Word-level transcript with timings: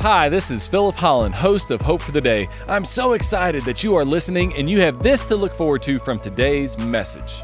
Hi, 0.00 0.28
this 0.28 0.52
is 0.52 0.68
Philip 0.68 0.94
Holland, 0.94 1.34
host 1.34 1.72
of 1.72 1.80
Hope 1.80 2.00
for 2.00 2.12
the 2.12 2.20
Day. 2.20 2.48
I'm 2.68 2.84
so 2.84 3.14
excited 3.14 3.64
that 3.64 3.82
you 3.82 3.96
are 3.96 4.04
listening 4.04 4.54
and 4.54 4.70
you 4.70 4.78
have 4.80 5.02
this 5.02 5.26
to 5.26 5.34
look 5.34 5.52
forward 5.52 5.82
to 5.82 5.98
from 5.98 6.20
today's 6.20 6.78
message. 6.78 7.42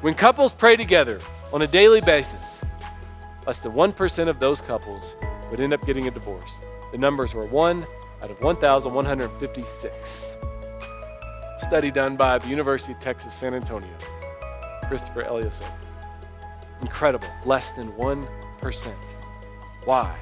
When 0.00 0.14
couples 0.14 0.54
pray 0.54 0.76
together 0.76 1.18
on 1.52 1.60
a 1.60 1.66
daily 1.66 2.00
basis, 2.00 2.62
less 3.46 3.60
than 3.60 3.72
1% 3.72 4.28
of 4.28 4.40
those 4.40 4.62
couples 4.62 5.14
would 5.50 5.60
end 5.60 5.74
up 5.74 5.84
getting 5.84 6.08
a 6.08 6.10
divorce. 6.10 6.54
The 6.90 6.96
numbers 6.96 7.34
were 7.34 7.44
1 7.44 7.86
out 8.22 8.30
of 8.30 8.42
1,156. 8.42 10.36
Study 11.58 11.90
done 11.90 12.16
by 12.16 12.38
the 12.38 12.48
University 12.48 12.94
of 12.94 12.98
Texas 12.98 13.34
San 13.34 13.52
Antonio. 13.52 13.92
Christopher 14.88 15.24
Eliason. 15.24 15.70
Incredible. 16.80 17.28
Less 17.44 17.72
than 17.72 17.92
1%. 17.92 18.94
Why? 19.84 20.16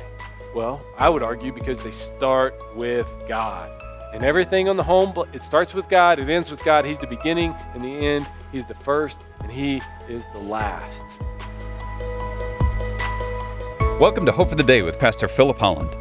Well, 0.54 0.82
I 0.96 1.10
would 1.10 1.22
argue 1.22 1.52
because 1.52 1.82
they 1.82 1.90
start 1.90 2.74
with 2.74 3.06
God. 3.28 3.70
And 4.14 4.22
everything 4.24 4.66
on 4.66 4.78
the 4.78 4.82
home, 4.82 5.12
it 5.34 5.42
starts 5.42 5.74
with 5.74 5.90
God, 5.90 6.18
it 6.18 6.30
ends 6.30 6.50
with 6.50 6.64
God. 6.64 6.86
He's 6.86 6.98
the 6.98 7.06
beginning 7.06 7.54
and 7.74 7.82
the 7.82 7.88
end. 7.88 8.26
He's 8.50 8.64
the 8.64 8.74
first, 8.74 9.20
and 9.40 9.52
He 9.52 9.82
is 10.08 10.24
the 10.32 10.38
last. 10.38 11.04
Welcome 14.00 14.24
to 14.24 14.32
Hope 14.32 14.48
for 14.48 14.54
the 14.54 14.64
Day 14.64 14.80
with 14.80 14.98
Pastor 14.98 15.28
Philip 15.28 15.58
Holland. 15.58 15.94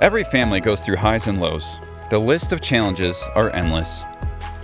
Every 0.00 0.22
family 0.22 0.60
goes 0.60 0.82
through 0.82 0.96
highs 0.96 1.26
and 1.26 1.40
lows. 1.40 1.80
The 2.10 2.18
list 2.18 2.52
of 2.52 2.60
challenges 2.60 3.28
are 3.34 3.50
endless. 3.50 4.04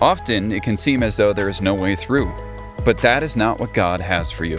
Often, 0.00 0.52
it 0.52 0.62
can 0.62 0.76
seem 0.76 1.02
as 1.02 1.16
though 1.16 1.32
there 1.32 1.48
is 1.48 1.60
no 1.60 1.74
way 1.74 1.96
through, 1.96 2.32
but 2.84 2.98
that 2.98 3.24
is 3.24 3.34
not 3.34 3.58
what 3.58 3.74
God 3.74 4.00
has 4.00 4.30
for 4.30 4.44
you. 4.44 4.58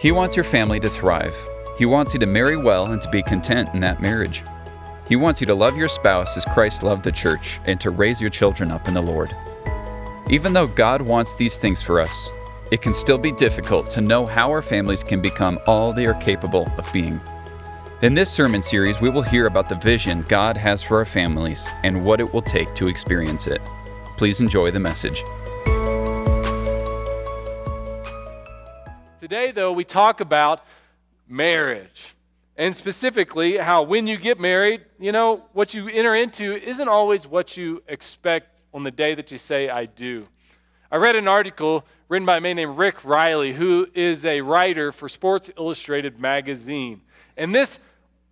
He 0.00 0.10
wants 0.10 0.34
your 0.34 0.44
family 0.44 0.80
to 0.80 0.90
thrive 0.90 1.36
he 1.76 1.86
wants 1.86 2.14
you 2.14 2.20
to 2.20 2.26
marry 2.26 2.56
well 2.56 2.86
and 2.86 3.02
to 3.02 3.10
be 3.10 3.22
content 3.22 3.68
in 3.74 3.80
that 3.80 4.00
marriage. 4.00 4.44
He 5.08 5.16
wants 5.16 5.40
you 5.40 5.46
to 5.48 5.54
love 5.54 5.76
your 5.76 5.88
spouse 5.88 6.36
as 6.36 6.44
Christ 6.44 6.82
loved 6.82 7.04
the 7.04 7.12
church 7.12 7.60
and 7.66 7.80
to 7.80 7.90
raise 7.90 8.20
your 8.20 8.30
children 8.30 8.70
up 8.70 8.88
in 8.88 8.94
the 8.94 9.02
Lord. 9.02 9.36
Even 10.30 10.52
though 10.52 10.66
God 10.66 11.02
wants 11.02 11.34
these 11.34 11.58
things 11.58 11.82
for 11.82 12.00
us, 12.00 12.30
it 12.70 12.80
can 12.80 12.94
still 12.94 13.18
be 13.18 13.32
difficult 13.32 13.90
to 13.90 14.00
know 14.00 14.24
how 14.24 14.50
our 14.50 14.62
families 14.62 15.04
can 15.04 15.20
become 15.20 15.58
all 15.66 15.92
they 15.92 16.06
are 16.06 16.14
capable 16.14 16.66
of 16.78 16.90
being. 16.92 17.20
In 18.02 18.14
this 18.14 18.30
sermon 18.30 18.62
series, 18.62 19.00
we 19.00 19.10
will 19.10 19.22
hear 19.22 19.46
about 19.46 19.68
the 19.68 19.74
vision 19.76 20.24
God 20.28 20.56
has 20.56 20.82
for 20.82 20.98
our 20.98 21.04
families 21.04 21.68
and 21.82 22.04
what 22.04 22.20
it 22.20 22.32
will 22.32 22.42
take 22.42 22.74
to 22.74 22.88
experience 22.88 23.46
it. 23.46 23.60
Please 24.16 24.40
enjoy 24.40 24.70
the 24.70 24.80
message. 24.80 25.22
Today, 29.20 29.52
though, 29.52 29.72
we 29.72 29.84
talk 29.84 30.20
about 30.20 30.64
marriage. 31.28 32.14
And 32.56 32.74
specifically, 32.74 33.56
how 33.56 33.82
when 33.82 34.06
you 34.06 34.16
get 34.16 34.38
married, 34.38 34.82
you 34.98 35.12
know, 35.12 35.44
what 35.52 35.74
you 35.74 35.88
enter 35.88 36.14
into 36.14 36.54
isn't 36.54 36.88
always 36.88 37.26
what 37.26 37.56
you 37.56 37.82
expect 37.88 38.60
on 38.72 38.84
the 38.84 38.90
day 38.90 39.14
that 39.14 39.30
you 39.30 39.38
say, 39.38 39.68
I 39.68 39.86
do. 39.86 40.24
I 40.90 40.96
read 40.96 41.16
an 41.16 41.26
article 41.26 41.84
written 42.08 42.26
by 42.26 42.36
a 42.36 42.40
man 42.40 42.56
named 42.56 42.78
Rick 42.78 43.04
Reilly, 43.04 43.52
who 43.52 43.88
is 43.94 44.24
a 44.24 44.40
writer 44.40 44.92
for 44.92 45.08
Sports 45.08 45.50
Illustrated 45.56 46.20
magazine. 46.20 47.00
And 47.36 47.52
this 47.52 47.80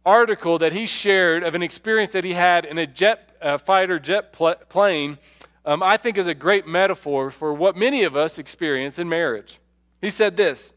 article 0.05 0.59
that 0.59 0.73
he 0.73 0.87
shared 0.87 1.43
of 1.43 1.55
an 1.55 1.63
experience 1.63 2.13
that 2.13 2.25
he 2.25 2.35
had 2.35 2.65
in 2.65 2.79
a 2.79 2.87
jet 2.87 3.37
uh, 3.41 3.59
fighter 3.59 3.99
jet 3.99 4.33
pl- 4.33 4.55
plane, 4.69 5.19
um, 5.65 5.83
I 5.83 5.97
think 5.97 6.17
is 6.17 6.27
a 6.27 6.35
great 6.35 6.67
metaphor 6.67 7.31
for 7.31 7.53
what 7.53 7.77
many 7.77 8.05
of 8.05 8.17
us 8.17 8.39
experience 8.39 8.99
in 8.99 9.09
marriage. 9.09 9.59
He 10.01 10.11
said 10.11 10.37
this 10.37 10.73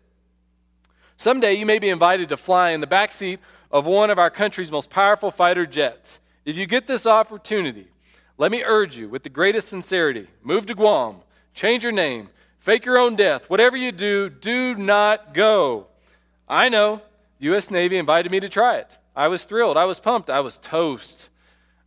Someday 1.17 1.53
you 1.53 1.66
may 1.66 1.80
be 1.80 1.89
invited 1.89 2.30
to 2.30 2.38
fly 2.38 2.71
in 2.71 2.81
the 2.81 2.88
backseat 2.88 3.39
of 3.71 3.85
one 3.85 4.09
of 4.09 4.19
our 4.19 4.30
country's 4.30 4.71
most 4.71 4.89
powerful 4.89 5.31
fighter 5.31 5.66
jets. 5.66 6.19
If 6.44 6.57
you 6.57 6.66
get 6.66 6.88
this 6.88 7.05
opportunity, 7.05 7.88
let 8.38 8.52
me 8.52 8.63
urge 8.66 8.97
you 8.97 9.09
with 9.09 9.23
the 9.23 9.30
greatest 9.30 9.69
sincerity 9.69 10.27
move 10.44 10.66
to 10.67 10.75
Guam, 10.75 11.17
change 11.53 11.84
your 11.84 11.94
name, 11.94 12.29
fake 12.59 12.85
your 12.85 12.97
own 12.97 13.16
death. 13.16 13.50
Whatever 13.50 13.78
you 13.78 13.91
do, 13.91 14.29
do 14.29 14.75
not 14.75 15.34
go. 15.34 15.88
I 16.47 16.69
know, 16.69 17.01
the 17.40 17.45
U.S. 17.45 17.72
Navy 17.72 17.97
invited 17.97 18.31
me 18.31 18.40
to 18.40 18.50
try 18.50 18.78
it. 18.78 18.97
I 19.16 19.29
was 19.29 19.45
thrilled. 19.45 19.78
I 19.78 19.85
was 19.85 20.00
pumped. 20.00 20.29
I 20.29 20.41
was 20.41 20.57
toast. 20.57 21.29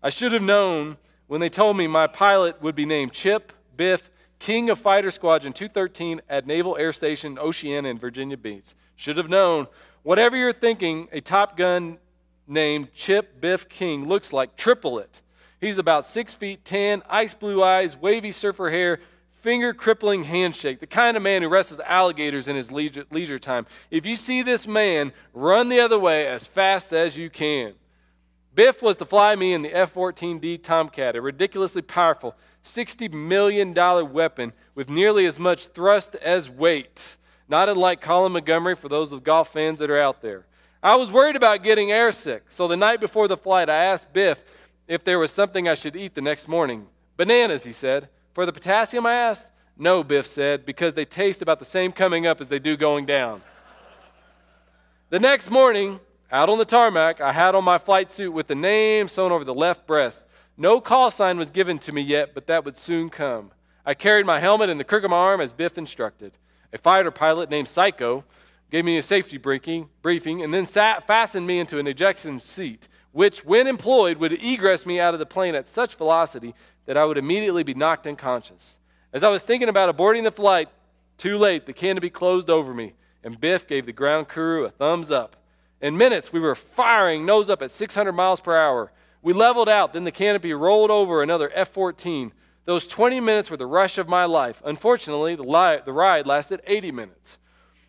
I 0.03 0.09
should 0.09 0.33
have 0.33 0.43
known 0.43 0.97
when 1.27 1.41
they 1.41 1.49
told 1.49 1.77
me 1.77 1.87
my 1.87 2.07
pilot 2.07 2.61
would 2.63 2.75
be 2.75 2.87
named 2.87 3.13
Chip 3.13 3.53
Biff, 3.77 4.11
King 4.39 4.71
of 4.71 4.79
Fighter 4.79 5.11
Squadron 5.11 5.53
213 5.53 6.21
at 6.29 6.47
Naval 6.47 6.77
Air 6.77 6.93
Station 6.93 7.39
Oceana 7.39 7.89
in 7.89 7.99
Virginia 7.99 8.37
Beach. 8.37 8.75
Should 8.97 9.17
have 9.17 9.29
known. 9.29 9.67
Whatever 10.03 10.37
you're 10.37 10.53
thinking, 10.53 11.09
a 11.13 11.21
Top 11.21 11.57
Gun 11.57 11.99
named 12.47 12.93
Chip 12.95 13.41
Biff 13.41 13.69
King 13.69 14.07
looks 14.07 14.33
like, 14.33 14.57
triple 14.57 14.99
it. 14.99 15.21
He's 15.61 15.79
about 15.79 16.05
six 16.05 16.35
feet 16.35 16.65
ten, 16.65 17.03
ice 17.09 17.35
blue 17.35 17.63
eyes, 17.63 17.97
wavy 17.97 18.31
surfer 18.31 18.71
hair, 18.71 19.01
finger 19.41 19.75
crippling 19.75 20.25
handshake, 20.25 20.81
the 20.81 20.87
kind 20.87 21.17
of 21.17 21.23
man 21.23 21.43
who 21.43 21.49
wrestles 21.49 21.81
alligators 21.81 22.49
in 22.49 22.57
his 22.57 22.71
leisure, 22.71 23.05
leisure 23.11 23.39
time. 23.39 23.67
If 23.91 24.07
you 24.07 24.17
see 24.17 24.43
this 24.43 24.67
man, 24.67 25.13
run 25.35 25.69
the 25.69 25.81
other 25.81 25.99
way 25.99 26.27
as 26.27 26.47
fast 26.47 26.93
as 26.93 27.17
you 27.17 27.29
can. 27.29 27.75
Biff 28.55 28.83
was 28.83 28.97
to 28.97 29.05
fly 29.05 29.37
me 29.37 29.53
in 29.53 29.63
the 29.63 29.73
F 29.73 29.95
14D 29.95 30.63
Tomcat, 30.63 31.17
a 31.17 31.21
ridiculously 31.21 31.83
powerful 31.83 32.35
$60 32.65 33.13
million 33.13 33.75
weapon 34.13 34.53
with 34.75 34.91
nearly 34.91 35.27
as 35.27 35.39
much 35.39 35.67
thrust 35.67 36.15
as 36.17 36.51
weight 36.51 37.17
not 37.49 37.69
unlike 37.69 38.01
Colin 38.01 38.33
Montgomerie 38.33 38.77
for 38.77 38.89
those 38.89 39.11
of 39.11 39.25
golf 39.25 39.53
fans 39.53 39.81
that 39.81 39.91
are 39.91 39.99
out 39.99 40.21
there. 40.21 40.45
I 40.83 40.97
was 40.97 41.11
worried 41.11 41.35
about 41.35 41.63
getting 41.63 41.89
airsick, 41.89 42.43
so 42.49 42.69
the 42.69 42.77
night 42.77 43.01
before 43.01 43.27
the 43.27 43.37
flight, 43.37 43.69
I 43.69 43.85
asked 43.85 44.13
Biff 44.13 44.45
if 44.87 45.03
there 45.03 45.19
was 45.19 45.33
something 45.33 45.67
I 45.67 45.75
should 45.75 45.97
eat 45.97 46.15
the 46.15 46.21
next 46.21 46.47
morning. 46.47 46.87
Bananas, 47.17 47.65
he 47.65 47.73
said. 47.73 48.09
For 48.33 48.47
the 48.47 48.53
potassium, 48.53 49.07
I 49.07 49.15
asked. 49.15 49.51
No, 49.77 50.05
Biff 50.05 50.27
said, 50.27 50.65
because 50.67 50.95
they 50.95 51.05
taste 51.05 51.43
about 51.43 51.59
the 51.59 51.65
same 51.65 51.91
coming 51.91 52.27
up 52.27 52.41
as 52.41 52.49
they 52.49 52.59
do 52.59 52.77
going 52.77 53.07
down. 53.07 53.43
the 55.09 55.19
next 55.19 55.51
morning, 55.51 55.99
out 56.31 56.49
on 56.49 56.59
the 56.59 56.65
tarmac, 56.65 57.21
I 57.21 57.33
had 57.33 57.55
on 57.55 57.65
my 57.65 57.79
flight 57.79 58.11
suit 58.11 58.33
with 58.33 58.47
the 58.47 58.55
name 58.55 59.09
sewn 59.09 59.33
over 59.33 59.45
the 59.45 59.55
left 59.55 59.87
breast. 59.87 60.27
No 60.61 60.81
call 60.81 61.13
sign 61.13 61.39
was 61.39 61.53
given 61.53 61.79
to 61.79 61.93
me 61.93 62.03
yet, 62.03 62.35
but 62.35 62.49
that 62.49 62.65
would 62.65 62.77
soon 62.77 63.11
come. 63.11 63.53
I 63.87 63.95
carried 63.95 64.27
my 64.27 64.41
helmet 64.41 64.69
in 64.69 64.77
the 64.77 64.85
crook 64.85 65.05
of 65.05 65.11
my 65.11 65.17
arm 65.17 65.41
as 65.41 65.53
Biff 65.53 65.79
instructed. 65.79 66.37
A 66.73 66.79
fighter 66.79 67.13
pilot 67.13 67.49
named 67.49 67.69
Psycho 67.69 68.25
gave 68.69 68.85
me 68.85 68.99
a 68.99 69.03
safety 69.03 69.39
briefing, 69.39 70.43
and 70.43 70.53
then 70.53 70.67
sat, 70.67 71.07
fastened 71.07 71.47
me 71.47 71.61
into 71.61 71.79
an 71.79 71.87
ejection 71.87 72.41
seat, 72.41 72.89
which, 73.13 73.45
when 73.45 73.69
employed, 73.69 74.19
would 74.19 74.33
egress 74.33 74.85
me 74.85 74.99
out 74.99 75.15
of 75.15 75.21
the 75.21 75.27
plane 75.27 75.55
at 75.55 75.69
such 75.69 75.95
velocity 75.95 76.55
that 76.87 76.97
I 76.97 77.05
would 77.05 77.19
immediately 77.19 77.63
be 77.63 77.75
knocked 77.75 78.09
unconscious. 78.09 78.79
As 79.13 79.23
I 79.23 79.29
was 79.29 79.45
thinking 79.45 79.69
about 79.69 79.97
aborting 79.97 80.25
the 80.25 80.31
flight, 80.33 80.69
too 81.19 81.39
late, 81.39 81.67
the 81.67 81.73
canopy 81.73 82.11
closed 82.11 82.51
over 82.51 82.75
me, 82.75 82.95
and 83.23 83.41
Biff 83.41 83.67
gave 83.69 83.87
the 83.87 83.93
ground 83.93 84.29
crew 84.29 84.65
a 84.65 84.71
thumbs 84.71 85.13
up. 85.13 85.37
In 85.81 85.97
minutes, 85.97 86.33
we 86.33 86.41
were 86.41 86.57
firing 86.57 87.25
nose 87.25 87.49
up 87.49 87.63
at 87.63 87.71
600 87.71 88.13
miles 88.13 88.41
per 88.41 88.57
hour. 88.57 88.91
We 89.23 89.33
leveled 89.33 89.69
out, 89.69 89.93
then 89.93 90.05
the 90.05 90.11
canopy 90.11 90.53
rolled 90.53 90.91
over 90.91 91.23
another 91.23 91.51
F 91.55 91.69
14 91.69 92.33
those 92.69 92.87
20 92.87 93.21
minutes 93.21 93.51
were 93.51 93.57
the 93.57 93.65
rush 93.65 93.97
of 93.97 94.09
my 94.09 94.27
life. 94.27 94.61
Unfortunately, 94.63 95.35
the, 95.35 95.43
li- 95.43 95.81
the 95.83 95.93
ride 95.95 96.27
lasted 96.27 96.61
80 96.67 96.93
minutes. 96.93 97.39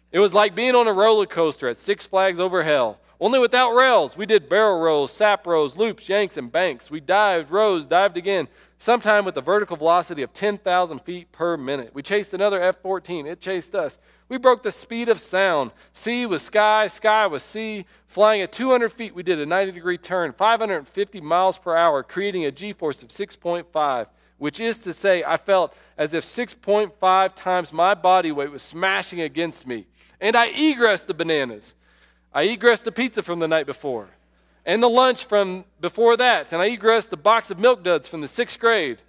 It 0.09 0.19
was 0.19 0.33
like 0.33 0.55
being 0.55 0.73
on 0.73 0.87
a 0.87 0.93
roller 0.93 1.25
coaster 1.25 1.67
at 1.67 1.75
Six 1.75 2.07
Flags 2.07 2.39
Over 2.39 2.63
Hell, 2.63 2.97
only 3.19 3.39
without 3.39 3.75
rails. 3.75 4.15
We 4.15 4.25
did 4.25 4.49
barrel 4.49 4.79
rolls, 4.79 5.11
snap 5.11 5.45
rolls, 5.45 5.77
loops, 5.77 6.07
yanks, 6.07 6.37
and 6.37 6.51
banks. 6.51 6.89
We 6.89 6.99
dived, 6.99 7.51
rose, 7.51 7.85
dived 7.85 8.17
again, 8.17 8.47
sometime 8.77 9.25
with 9.25 9.35
a 9.37 9.41
vertical 9.41 9.75
velocity 9.75 10.21
of 10.21 10.33
10,000 10.33 10.99
feet 10.99 11.31
per 11.31 11.57
minute. 11.57 11.91
We 11.93 12.01
chased 12.01 12.33
another 12.33 12.61
F 12.61 12.81
14. 12.81 13.27
It 13.27 13.41
chased 13.41 13.75
us. 13.75 13.97
We 14.29 14.37
broke 14.37 14.63
the 14.63 14.71
speed 14.71 15.09
of 15.09 15.19
sound. 15.19 15.71
Sea 15.91 16.25
was 16.25 16.43
sky, 16.43 16.87
sky 16.87 17.27
was 17.27 17.43
sea. 17.43 17.85
Flying 18.07 18.41
at 18.41 18.51
200 18.51 18.91
feet, 18.91 19.13
we 19.13 19.23
did 19.23 19.39
a 19.39 19.45
90 19.45 19.71
degree 19.73 19.97
turn, 19.97 20.33
550 20.33 21.19
miles 21.19 21.57
per 21.57 21.75
hour, 21.75 22.03
creating 22.03 22.45
a 22.45 22.51
g 22.51 22.73
force 22.73 23.03
of 23.03 23.09
6.5 23.09 24.07
which 24.39 24.59
is 24.59 24.79
to 24.79 24.93
say, 24.93 25.23
I 25.23 25.37
felt 25.37 25.75
as 25.97 26.13
if 26.13 26.23
6.5 26.23 27.35
times 27.35 27.73
my 27.73 27.93
body 27.93 28.31
weight 28.31 28.51
was 28.51 28.63
smashing 28.63 29.21
against 29.21 29.67
me. 29.67 29.85
And 30.19 30.35
I 30.35 30.49
egressed 30.51 31.07
the 31.07 31.13
bananas. 31.13 31.75
I 32.33 32.47
egressed 32.47 32.83
the 32.83 32.91
pizza 32.91 33.23
from 33.23 33.39
the 33.39 33.47
night 33.47 33.65
before, 33.65 34.09
and 34.65 34.83
the 34.83 34.89
lunch 34.89 35.25
from 35.25 35.65
before 35.81 36.15
that, 36.17 36.53
and 36.53 36.61
I 36.61 36.69
egressed 36.69 37.09
the 37.09 37.17
box 37.17 37.49
of 37.49 37.59
milk 37.59 37.83
duds 37.83 38.07
from 38.07 38.21
the 38.21 38.27
sixth 38.27 38.59
grade. 38.59 39.01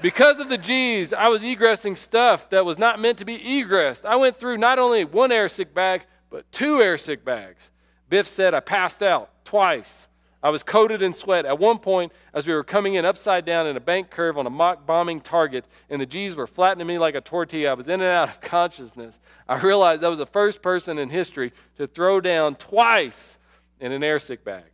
Because 0.00 0.40
of 0.40 0.48
the 0.48 0.56
G's, 0.56 1.12
I 1.12 1.28
was 1.28 1.42
egressing 1.42 1.98
stuff 1.98 2.48
that 2.50 2.64
was 2.64 2.78
not 2.78 3.00
meant 3.00 3.18
to 3.18 3.24
be 3.24 3.38
egressed. 3.38 4.06
I 4.06 4.16
went 4.16 4.38
through 4.38 4.56
not 4.56 4.78
only 4.78 5.04
one 5.04 5.30
air 5.30 5.48
sick 5.48 5.74
bag, 5.74 6.06
but 6.30 6.50
two 6.52 6.80
air 6.80 6.96
sick 6.96 7.24
bags. 7.24 7.70
Biff 8.08 8.26
said 8.26 8.54
I 8.54 8.60
passed 8.60 9.02
out 9.02 9.30
twice. 9.44 10.08
I 10.42 10.48
was 10.48 10.62
coated 10.62 11.02
in 11.02 11.12
sweat. 11.12 11.44
At 11.44 11.58
one 11.58 11.78
point, 11.78 12.12
as 12.32 12.46
we 12.46 12.54
were 12.54 12.64
coming 12.64 12.94
in 12.94 13.04
upside 13.04 13.44
down 13.44 13.66
in 13.66 13.76
a 13.76 13.80
bank 13.80 14.10
curve 14.10 14.38
on 14.38 14.46
a 14.46 14.50
mock 14.50 14.86
bombing 14.86 15.20
target, 15.20 15.68
and 15.90 16.00
the 16.00 16.06
G's 16.06 16.34
were 16.34 16.46
flattening 16.46 16.86
me 16.86 16.98
like 16.98 17.14
a 17.14 17.20
tortilla, 17.20 17.70
I 17.70 17.74
was 17.74 17.88
in 17.88 18.00
and 18.00 18.10
out 18.10 18.30
of 18.30 18.40
consciousness. 18.40 19.20
I 19.48 19.58
realized 19.58 20.02
I 20.02 20.08
was 20.08 20.18
the 20.18 20.26
first 20.26 20.62
person 20.62 20.98
in 20.98 21.10
history 21.10 21.52
to 21.76 21.86
throw 21.86 22.20
down 22.20 22.54
twice 22.54 23.36
in 23.80 23.92
an 23.92 24.00
airsick 24.00 24.42
bag. 24.42 24.70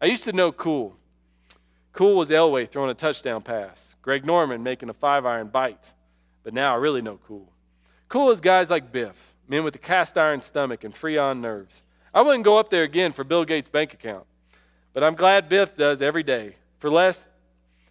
I 0.00 0.06
used 0.06 0.24
to 0.24 0.32
know 0.32 0.52
Cool. 0.52 0.96
Cool 1.92 2.16
was 2.16 2.30
Elway 2.30 2.68
throwing 2.68 2.90
a 2.90 2.94
touchdown 2.94 3.42
pass, 3.42 3.96
Greg 4.00 4.24
Norman 4.24 4.62
making 4.62 4.88
a 4.88 4.94
five 4.94 5.26
iron 5.26 5.48
bite. 5.48 5.92
But 6.42 6.54
now 6.54 6.72
I 6.72 6.76
really 6.78 7.02
know 7.02 7.18
Cool. 7.26 7.52
Cool 8.08 8.30
is 8.30 8.40
guys 8.40 8.70
like 8.70 8.90
Biff, 8.90 9.34
men 9.46 9.64
with 9.64 9.74
a 9.74 9.78
cast 9.78 10.16
iron 10.16 10.40
stomach 10.40 10.84
and 10.84 10.94
freon 10.94 11.40
nerves. 11.40 11.82
I 12.14 12.22
wouldn't 12.22 12.44
go 12.44 12.56
up 12.56 12.70
there 12.70 12.84
again 12.84 13.12
for 13.12 13.22
Bill 13.22 13.44
Gates' 13.44 13.68
bank 13.68 13.92
account, 13.92 14.24
but 14.92 15.04
I'm 15.04 15.14
glad 15.14 15.48
Biff 15.48 15.76
does 15.76 16.02
every 16.02 16.22
day 16.22 16.56
for 16.78 16.90
less 16.90 17.28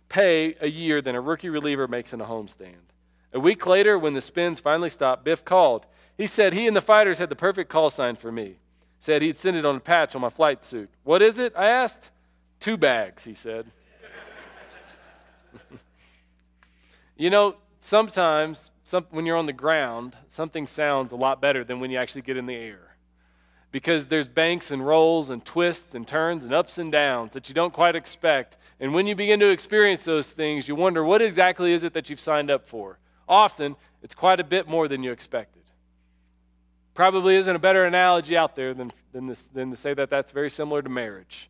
pay 0.10 0.56
a 0.60 0.68
year 0.68 1.02
than 1.02 1.16
a 1.16 1.22
rookie 1.22 1.50
reliever 1.50 1.88
makes 1.88 2.14
in 2.14 2.22
a 2.22 2.26
homestand. 2.26 2.90
A 3.34 3.40
week 3.40 3.66
later, 3.68 3.98
when 3.98 4.14
the 4.14 4.22
spins 4.22 4.60
finally 4.60 4.90
stopped, 4.90 5.24
Biff 5.24 5.46
called. 5.46 5.86
He 6.18 6.26
said 6.26 6.54
he 6.54 6.68
and 6.68 6.76
the 6.76 6.82
fighters 6.82 7.20
had 7.20 7.30
the 7.30 7.36
perfect 7.36 7.70
call 7.70 7.90
sign 7.90 8.16
for 8.16 8.32
me. 8.32 8.58
Said 9.00 9.22
he'd 9.22 9.38
send 9.38 9.56
it 9.56 9.66
on 9.66 9.76
a 9.76 9.80
patch 9.80 10.16
on 10.16 10.22
my 10.22 10.30
flight 10.30 10.64
suit. 10.64 10.90
What 11.04 11.22
is 11.22 11.38
it? 11.40 11.54
I 11.56 11.70
asked. 11.70 12.10
Two 12.60 12.76
bags, 12.76 13.24
he 13.24 13.34
said. 13.34 13.68
you 17.16 17.30
know, 17.30 17.56
sometimes 17.80 18.72
some, 18.84 19.06
when 19.12 19.26
you're 19.26 19.38
on 19.38 19.46
the 19.46 19.54
ground, 19.54 20.18
something 20.28 20.68
sounds 20.68 21.12
a 21.12 21.16
lot 21.16 21.40
better 21.40 21.64
than 21.64 21.80
when 21.80 21.92
you 21.92 21.98
actually 21.98 22.24
get 22.24 22.36
in 22.36 22.48
the 22.48 22.56
air. 22.56 22.89
Because 23.72 24.08
there's 24.08 24.28
banks 24.28 24.72
and 24.72 24.86
rolls 24.86 25.30
and 25.30 25.46
twists 25.46 25.94
and 25.94 26.08
turns 26.08 26.44
and 26.44 26.54
ups 26.54 26.78
and 26.78 26.92
downs 26.92 27.34
that 27.34 27.50
you 27.50 27.56
don't 27.56 27.74
quite 27.74 27.96
expect. 27.96 28.58
And 28.80 28.94
when 28.94 29.06
you 29.06 29.16
begin 29.16 29.40
to 29.42 29.50
experience 29.50 30.04
those 30.06 30.32
things, 30.32 30.68
you 30.68 30.76
wonder 30.76 31.04
what 31.04 31.22
exactly 31.22 31.74
is 31.74 31.84
it 31.84 31.94
that 31.94 32.10
you've 32.10 32.20
signed 32.20 32.50
up 32.50 32.68
for. 32.68 32.98
Often, 33.28 33.76
it's 34.02 34.16
quite 34.16 34.40
a 34.40 34.44
bit 34.44 34.68
more 34.68 34.88
than 34.88 35.04
you 35.04 35.12
expected. 35.12 35.62
Probably 36.96 37.36
isn't 37.36 37.56
a 37.56 37.60
better 37.60 37.86
analogy 37.86 38.36
out 38.36 38.56
there 38.56 38.74
than, 38.74 38.92
than, 39.14 39.28
this, 39.28 39.48
than 39.48 39.70
to 39.70 39.76
say 39.76 39.94
that 39.94 40.10
that's 40.10 40.32
very 40.32 40.50
similar 40.50 40.82
to 40.82 40.90
marriage. 40.90 41.50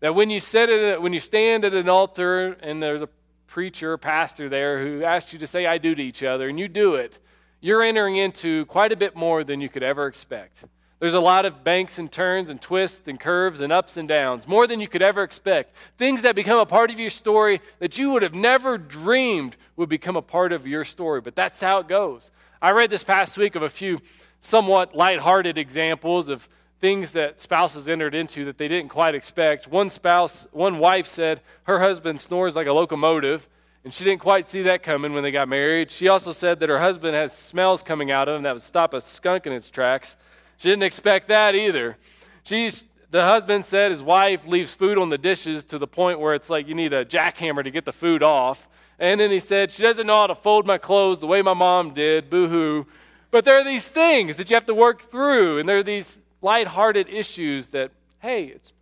That 0.00 0.14
when 0.14 0.30
you, 0.30 0.40
sit 0.40 0.68
at, 0.68 1.00
when 1.00 1.12
you 1.12 1.20
stand 1.20 1.64
at 1.64 1.74
an 1.74 1.88
altar 1.88 2.56
and 2.60 2.82
there's 2.82 3.02
a 3.02 3.08
preacher, 3.46 3.96
pastor 3.96 4.48
there 4.48 4.84
who 4.84 5.04
asks 5.04 5.32
you 5.32 5.38
to 5.38 5.46
say 5.46 5.66
I 5.66 5.78
do 5.78 5.94
to 5.94 6.02
each 6.02 6.22
other, 6.22 6.48
and 6.48 6.58
you 6.58 6.66
do 6.66 6.96
it, 6.96 7.20
you're 7.60 7.82
entering 7.82 8.16
into 8.16 8.66
quite 8.66 8.90
a 8.90 8.96
bit 8.96 9.14
more 9.14 9.44
than 9.44 9.60
you 9.60 9.68
could 9.68 9.84
ever 9.84 10.08
expect. 10.08 10.64
There's 11.02 11.14
a 11.14 11.20
lot 11.20 11.44
of 11.44 11.64
banks 11.64 11.98
and 11.98 12.12
turns 12.12 12.48
and 12.48 12.60
twists 12.60 13.08
and 13.08 13.18
curves 13.18 13.60
and 13.60 13.72
ups 13.72 13.96
and 13.96 14.06
downs, 14.06 14.46
more 14.46 14.68
than 14.68 14.78
you 14.78 14.86
could 14.86 15.02
ever 15.02 15.24
expect. 15.24 15.74
Things 15.98 16.22
that 16.22 16.36
become 16.36 16.60
a 16.60 16.64
part 16.64 16.92
of 16.92 17.00
your 17.00 17.10
story 17.10 17.60
that 17.80 17.98
you 17.98 18.12
would 18.12 18.22
have 18.22 18.36
never 18.36 18.78
dreamed 18.78 19.56
would 19.74 19.88
become 19.88 20.14
a 20.14 20.22
part 20.22 20.52
of 20.52 20.64
your 20.64 20.84
story. 20.84 21.20
But 21.20 21.34
that's 21.34 21.60
how 21.60 21.80
it 21.80 21.88
goes. 21.88 22.30
I 22.62 22.70
read 22.70 22.88
this 22.88 23.02
past 23.02 23.36
week 23.36 23.56
of 23.56 23.64
a 23.64 23.68
few 23.68 23.98
somewhat 24.38 24.94
lighthearted 24.94 25.58
examples 25.58 26.28
of 26.28 26.48
things 26.80 27.10
that 27.14 27.40
spouses 27.40 27.88
entered 27.88 28.14
into 28.14 28.44
that 28.44 28.56
they 28.56 28.68
didn't 28.68 28.90
quite 28.90 29.16
expect. 29.16 29.66
One 29.66 29.90
spouse, 29.90 30.46
one 30.52 30.78
wife 30.78 31.08
said 31.08 31.40
her 31.64 31.80
husband 31.80 32.20
snores 32.20 32.54
like 32.54 32.68
a 32.68 32.72
locomotive, 32.72 33.48
and 33.82 33.92
she 33.92 34.04
didn't 34.04 34.20
quite 34.20 34.46
see 34.46 34.62
that 34.62 34.84
coming 34.84 35.14
when 35.14 35.24
they 35.24 35.32
got 35.32 35.48
married. 35.48 35.90
She 35.90 36.06
also 36.06 36.30
said 36.30 36.60
that 36.60 36.68
her 36.68 36.78
husband 36.78 37.16
has 37.16 37.36
smells 37.36 37.82
coming 37.82 38.12
out 38.12 38.28
of 38.28 38.36
him 38.36 38.44
that 38.44 38.52
would 38.52 38.62
stop 38.62 38.94
a 38.94 39.00
skunk 39.00 39.48
in 39.48 39.52
its 39.52 39.68
tracks. 39.68 40.14
She 40.62 40.68
didn't 40.68 40.84
expect 40.84 41.26
that 41.26 41.56
either. 41.56 41.96
She's, 42.44 42.84
the 43.10 43.24
husband 43.24 43.64
said 43.64 43.90
his 43.90 44.00
wife 44.00 44.46
leaves 44.46 44.76
food 44.76 44.96
on 44.96 45.08
the 45.08 45.18
dishes 45.18 45.64
to 45.64 45.76
the 45.76 45.88
point 45.88 46.20
where 46.20 46.34
it's 46.34 46.48
like 46.48 46.68
you 46.68 46.76
need 46.76 46.92
a 46.92 47.04
jackhammer 47.04 47.64
to 47.64 47.70
get 47.72 47.84
the 47.84 47.92
food 47.92 48.22
off. 48.22 48.68
And 49.00 49.18
then 49.18 49.32
he 49.32 49.40
said, 49.40 49.72
She 49.72 49.82
doesn't 49.82 50.06
know 50.06 50.14
how 50.14 50.28
to 50.28 50.36
fold 50.36 50.64
my 50.64 50.78
clothes 50.78 51.18
the 51.18 51.26
way 51.26 51.42
my 51.42 51.52
mom 51.52 51.94
did, 51.94 52.30
boo 52.30 52.46
hoo. 52.46 52.86
But 53.32 53.44
there 53.44 53.58
are 53.58 53.64
these 53.64 53.88
things 53.88 54.36
that 54.36 54.50
you 54.50 54.54
have 54.54 54.66
to 54.66 54.74
work 54.74 55.02
through, 55.10 55.58
and 55.58 55.68
there 55.68 55.78
are 55.78 55.82
these 55.82 56.22
lighthearted 56.42 57.08
issues 57.08 57.66
that, 57.70 57.90
hey, 58.20 58.44
it's 58.44 58.72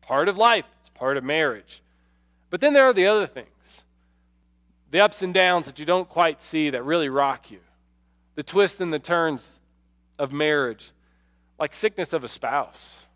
part 0.00 0.26
of 0.26 0.38
life, 0.38 0.64
it's 0.80 0.88
part 0.88 1.16
of 1.16 1.22
marriage. 1.22 1.84
But 2.50 2.60
then 2.60 2.72
there 2.72 2.86
are 2.86 2.92
the 2.92 3.06
other 3.06 3.28
things 3.28 3.84
the 4.90 4.98
ups 4.98 5.22
and 5.22 5.32
downs 5.32 5.66
that 5.66 5.78
you 5.78 5.84
don't 5.84 6.08
quite 6.08 6.42
see 6.42 6.70
that 6.70 6.82
really 6.82 7.08
rock 7.08 7.48
you, 7.48 7.60
the 8.34 8.42
twists 8.42 8.80
and 8.80 8.92
the 8.92 8.98
turns 8.98 9.60
of 10.18 10.32
marriage, 10.32 10.90
like 11.58 11.74
sickness 11.74 12.12
of 12.12 12.24
a 12.24 12.28
spouse, 12.28 13.06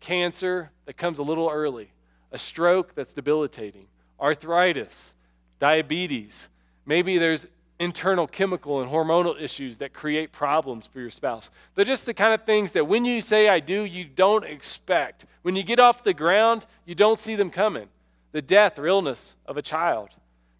cancer 0.00 0.70
that 0.84 0.96
comes 0.96 1.18
a 1.18 1.22
little 1.22 1.48
early, 1.48 1.90
a 2.32 2.38
stroke 2.38 2.94
that's 2.94 3.12
debilitating, 3.12 3.86
arthritis, 4.20 5.14
diabetes. 5.58 6.48
Maybe 6.84 7.18
there's 7.18 7.46
internal 7.80 8.26
chemical 8.26 8.80
and 8.80 8.90
hormonal 8.90 9.40
issues 9.40 9.78
that 9.78 9.92
create 9.92 10.32
problems 10.32 10.86
for 10.86 11.00
your 11.00 11.10
spouse. 11.10 11.50
They're 11.74 11.84
just 11.84 12.06
the 12.06 12.14
kind 12.14 12.34
of 12.34 12.44
things 12.44 12.72
that 12.72 12.86
when 12.86 13.04
you 13.04 13.20
say 13.20 13.48
I 13.48 13.60
do, 13.60 13.84
you 13.84 14.04
don't 14.04 14.44
expect. 14.44 15.26
When 15.42 15.54
you 15.56 15.62
get 15.62 15.78
off 15.78 16.02
the 16.02 16.14
ground, 16.14 16.66
you 16.84 16.94
don't 16.94 17.18
see 17.18 17.36
them 17.36 17.50
coming. 17.50 17.88
The 18.32 18.42
death 18.42 18.78
or 18.78 18.86
illness 18.86 19.34
of 19.46 19.56
a 19.56 19.62
child, 19.62 20.10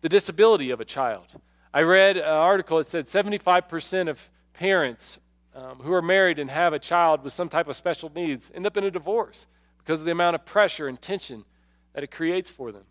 the 0.00 0.08
disability 0.08 0.70
of 0.70 0.80
a 0.80 0.84
child. 0.84 1.26
I 1.74 1.82
read 1.82 2.16
an 2.16 2.24
article 2.24 2.78
that 2.78 2.88
said 2.88 3.06
75% 3.06 4.08
of 4.08 4.30
parents 4.54 5.18
um, 5.58 5.80
who 5.80 5.92
are 5.92 6.02
married 6.02 6.38
and 6.38 6.50
have 6.50 6.72
a 6.72 6.78
child 6.78 7.24
with 7.24 7.32
some 7.32 7.48
type 7.48 7.68
of 7.68 7.74
special 7.74 8.12
needs 8.14 8.50
end 8.54 8.66
up 8.66 8.76
in 8.76 8.84
a 8.84 8.90
divorce 8.90 9.46
because 9.78 10.00
of 10.00 10.06
the 10.06 10.12
amount 10.12 10.36
of 10.36 10.44
pressure 10.44 10.86
and 10.86 11.02
tension 11.02 11.44
that 11.94 12.04
it 12.04 12.12
creates 12.12 12.48
for 12.48 12.70
them. 12.70 12.84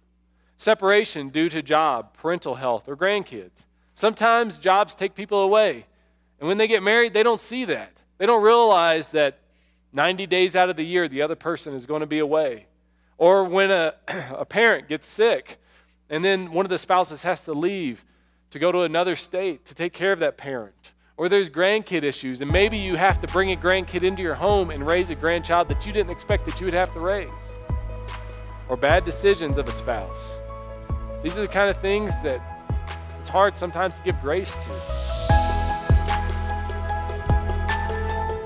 Separation 0.57 1.29
due 1.29 1.49
to 1.49 1.61
job, 1.61 2.13
parental 2.13 2.55
health, 2.55 2.87
or 2.87 2.97
grandkids. 2.97 3.65
Sometimes 3.93 4.59
jobs 4.59 4.95
take 4.95 5.15
people 5.15 5.41
away. 5.41 5.85
And 6.39 6.47
when 6.47 6.57
they 6.57 6.67
get 6.67 6.83
married, 6.83 7.13
they 7.13 7.23
don't 7.23 7.39
see 7.39 7.63
that. 7.65 7.93
They 8.17 8.25
don't 8.25 8.43
realize 8.43 9.09
that 9.09 9.39
90 9.93 10.25
days 10.27 10.55
out 10.55 10.69
of 10.69 10.75
the 10.75 10.83
year, 10.83 11.07
the 11.07 11.21
other 11.21 11.35
person 11.35 11.73
is 11.73 11.85
going 11.85 12.01
to 12.01 12.07
be 12.07 12.19
away. 12.19 12.65
Or 13.17 13.45
when 13.45 13.71
a, 13.71 13.93
a 14.31 14.45
parent 14.45 14.89
gets 14.89 15.07
sick 15.07 15.57
and 16.09 16.23
then 16.23 16.51
one 16.51 16.65
of 16.65 16.69
the 16.69 16.77
spouses 16.77 17.23
has 17.23 17.43
to 17.43 17.53
leave 17.53 18.03
to 18.49 18.59
go 18.59 18.71
to 18.71 18.81
another 18.81 19.15
state 19.15 19.65
to 19.65 19.75
take 19.75 19.93
care 19.93 20.11
of 20.11 20.19
that 20.19 20.37
parent. 20.37 20.93
Or 21.17 21.29
there's 21.29 21.49
grandkid 21.49 22.03
issues, 22.03 22.41
and 22.41 22.51
maybe 22.51 22.77
you 22.77 22.95
have 22.95 23.19
to 23.21 23.27
bring 23.29 23.51
a 23.51 23.55
grandkid 23.55 24.03
into 24.03 24.21
your 24.21 24.35
home 24.35 24.69
and 24.69 24.85
raise 24.85 25.09
a 25.09 25.15
grandchild 25.15 25.67
that 25.69 25.83
you 25.83 25.91
didn't 25.91 26.11
expect 26.11 26.45
that 26.45 26.59
you 26.59 26.65
would 26.67 26.75
have 26.75 26.93
to 26.93 26.99
raise. 26.99 27.55
Or 28.69 28.77
bad 28.77 29.03
decisions 29.03 29.57
of 29.57 29.67
a 29.67 29.71
spouse. 29.71 30.39
These 31.23 31.39
are 31.39 31.41
the 31.41 31.47
kind 31.47 31.71
of 31.71 31.81
things 31.81 32.11
that 32.21 32.61
it's 33.19 33.29
hard 33.29 33.57
sometimes 33.57 33.95
to 33.95 34.03
give 34.03 34.21
grace 34.21 34.53
to. 34.53 34.69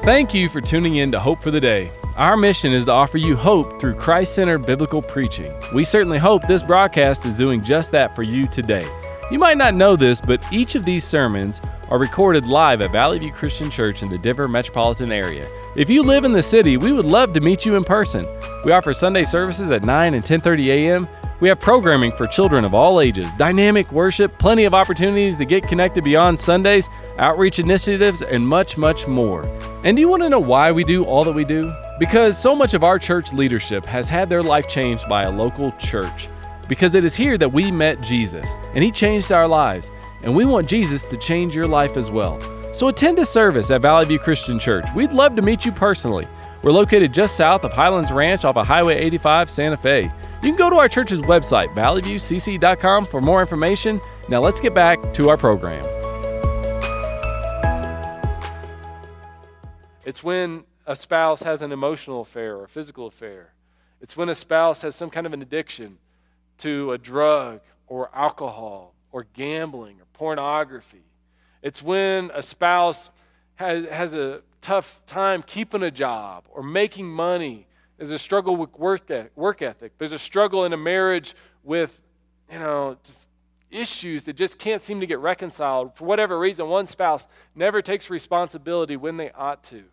Thank 0.04 0.34
you 0.34 0.48
for 0.48 0.62
tuning 0.62 0.96
in 0.96 1.12
to 1.12 1.20
Hope 1.20 1.44
for 1.44 1.52
the 1.52 1.60
Day. 1.60 1.92
Our 2.16 2.38
mission 2.38 2.72
is 2.72 2.86
to 2.86 2.92
offer 2.92 3.18
you 3.18 3.36
hope 3.36 3.82
through 3.82 3.96
Christ 3.96 4.34
centered 4.36 4.60
biblical 4.60 5.02
preaching. 5.02 5.54
We 5.76 5.84
certainly 5.84 6.20
hope 6.20 6.48
this 6.48 6.64
broadcast 6.64 7.26
is 7.26 7.36
doing 7.36 7.62
just 7.62 7.92
that 7.92 8.16
for 8.16 8.24
you 8.24 8.48
today. 8.48 8.88
You 9.32 9.40
might 9.40 9.58
not 9.58 9.76
know 9.76 9.96
this, 9.96 10.20
but 10.20 10.46
each 10.52 10.76
of 10.76 10.84
these 10.84 11.06
sermons 11.06 11.62
are 11.88 11.98
recorded 11.98 12.46
live 12.46 12.82
at 12.82 12.92
Valley 12.92 13.18
View 13.18 13.32
Christian 13.32 13.72
Church 13.72 14.04
in 14.04 14.10
the 14.10 14.18
Denver 14.18 14.50
metropolitan 14.50 15.10
area. 15.10 15.48
If 15.78 15.90
you 15.90 16.04
live 16.04 16.26
in 16.26 16.34
the 16.34 16.42
city, 16.42 16.76
we 16.76 16.92
would 16.92 17.06
love 17.06 17.32
to 17.34 17.40
meet 17.40 17.66
you 17.66 17.78
in 17.78 17.86
person. 17.86 18.28
We 18.66 18.74
offer 18.74 18.94
Sunday 18.94 19.24
services 19.24 19.72
at 19.72 19.86
9 19.86 20.16
and 20.16 20.26
10:30 20.26 20.68
a.m. 20.68 21.08
We 21.40 21.48
have 21.48 21.62
programming 21.62 22.12
for 22.12 22.28
children 22.28 22.66
of 22.66 22.74
all 22.74 23.00
ages, 23.00 23.32
dynamic 23.38 23.90
worship, 23.94 24.38
plenty 24.38 24.66
of 24.66 24.74
opportunities 24.74 25.38
to 25.38 25.46
get 25.46 25.66
connected 25.66 26.04
beyond 26.04 26.38
Sundays, 26.38 26.90
outreach 27.18 27.58
initiatives, 27.58 28.22
and 28.22 28.46
much, 28.46 28.78
much 28.78 29.08
more. 29.08 29.46
And 29.86 29.96
do 29.96 30.02
you 30.02 30.10
want 30.10 30.24
to 30.24 30.30
know 30.30 30.42
why 30.42 30.74
we 30.74 30.84
do 30.84 31.06
all 31.06 31.24
that 31.24 31.32
we 31.32 31.46
do? 31.46 31.74
Because 32.00 32.38
so 32.38 32.54
much 32.54 32.74
of 32.74 32.84
our 32.84 33.00
church 33.00 33.32
leadership 33.32 33.86
has 33.86 34.10
had 34.10 34.30
their 34.30 34.42
life 34.42 34.68
changed 34.68 35.08
by 35.08 35.24
a 35.24 35.32
local 35.32 35.72
church. 35.80 36.28
Because 36.72 36.96
it 36.96 37.04
is 37.04 37.14
here 37.14 37.38
that 37.38 37.52
we 37.52 37.70
met 37.70 38.00
Jesus, 38.00 38.56
and 38.74 38.82
He 38.82 38.92
changed 38.92 39.30
our 39.34 39.46
lives, 39.46 39.92
and 40.24 40.34
we 40.34 40.46
want 40.46 40.70
Jesus 40.70 41.04
to 41.04 41.18
change 41.18 41.54
your 41.54 41.68
life 41.68 41.98
as 41.98 42.10
well. 42.10 42.40
So 42.74 42.88
attend 42.88 43.20
a 43.20 43.26
service 43.26 43.72
at 43.72 43.82
Valley 43.82 44.06
View 44.06 44.18
Christian 44.18 44.58
Church. 44.58 44.86
We'd 44.96 45.12
love 45.12 45.36
to 45.36 45.42
meet 45.42 45.66
you 45.66 45.74
personally. 45.74 46.30
We're 46.64 46.72
located 46.72 47.14
just 47.14 47.36
south 47.36 47.66
of 47.66 47.74
Highlands 47.74 48.14
Ranch 48.14 48.46
off 48.46 48.56
of 48.56 48.66
Highway 48.66 48.96
85, 49.00 49.50
Santa 49.50 49.76
Fe. 49.76 50.04
You 50.04 50.10
can 50.50 50.56
go 50.56 50.70
to 50.70 50.78
our 50.78 50.88
church's 50.88 51.20
website, 51.20 51.76
valleyviewcc.com, 51.76 53.04
for 53.04 53.20
more 53.20 53.42
information. 53.42 54.00
Now 54.30 54.40
let's 54.40 54.62
get 54.62 54.74
back 54.74 55.14
to 55.16 55.28
our 55.28 55.36
program. 55.36 55.84
It's 60.06 60.24
when 60.24 60.64
a 60.86 60.96
spouse 60.96 61.44
has 61.44 61.64
an 61.64 61.74
emotional 61.74 62.22
affair 62.22 62.56
or 62.56 62.64
a 62.64 62.70
physical 62.70 63.08
affair. 63.08 63.52
It's 64.00 64.16
when 64.16 64.30
a 64.30 64.36
spouse 64.36 64.84
has 64.84 64.96
some 64.96 65.10
kind 65.10 65.28
of 65.28 65.34
an 65.34 65.42
addiction 65.42 65.98
to 66.62 66.94
a 66.94 66.98
drug 66.98 67.62
or 67.88 68.10
alcohol 68.14 68.94
or 69.12 69.26
gambling 69.34 70.00
or 70.00 70.06
pornography. 70.14 71.04
It's 71.62 71.84
when 71.84 72.32
a 72.34 72.42
spouse 72.42 73.10
has, 73.56 73.88
has 73.88 74.16
a 74.16 74.42
tough 74.62 75.02
time 75.06 75.44
keeping 75.44 75.84
a 75.84 75.92
job 75.92 76.46
or 76.50 76.64
making 76.64 77.08
money 77.08 77.68
there's 78.02 78.10
a 78.10 78.18
struggle 78.18 78.56
with 78.56 78.72
work 78.80 79.62
ethic. 79.62 79.92
There's 80.00 80.12
a 80.12 80.18
struggle 80.18 80.66
in 80.66 80.74
a 80.74 80.78
marriage 80.78 81.36
with, 81.64 82.02
you 82.52 82.58
know, 82.58 82.98
just 83.04 83.28
issues 83.70 84.24
that 84.24 84.36
just 84.36 84.58
can't 84.58 84.82
seem 84.82 85.02
to 85.02 85.06
get 85.06 85.20
reconciled. 85.20 85.96
For 85.96 86.06
whatever 86.06 86.40
reason, 86.40 86.68
one 86.68 86.88
spouse 86.88 87.28
never 87.54 87.80
takes 87.80 88.10
responsibility 88.10 88.98
when 88.98 89.18
they 89.18 89.30
ought 89.34 89.64
to. 89.66 89.84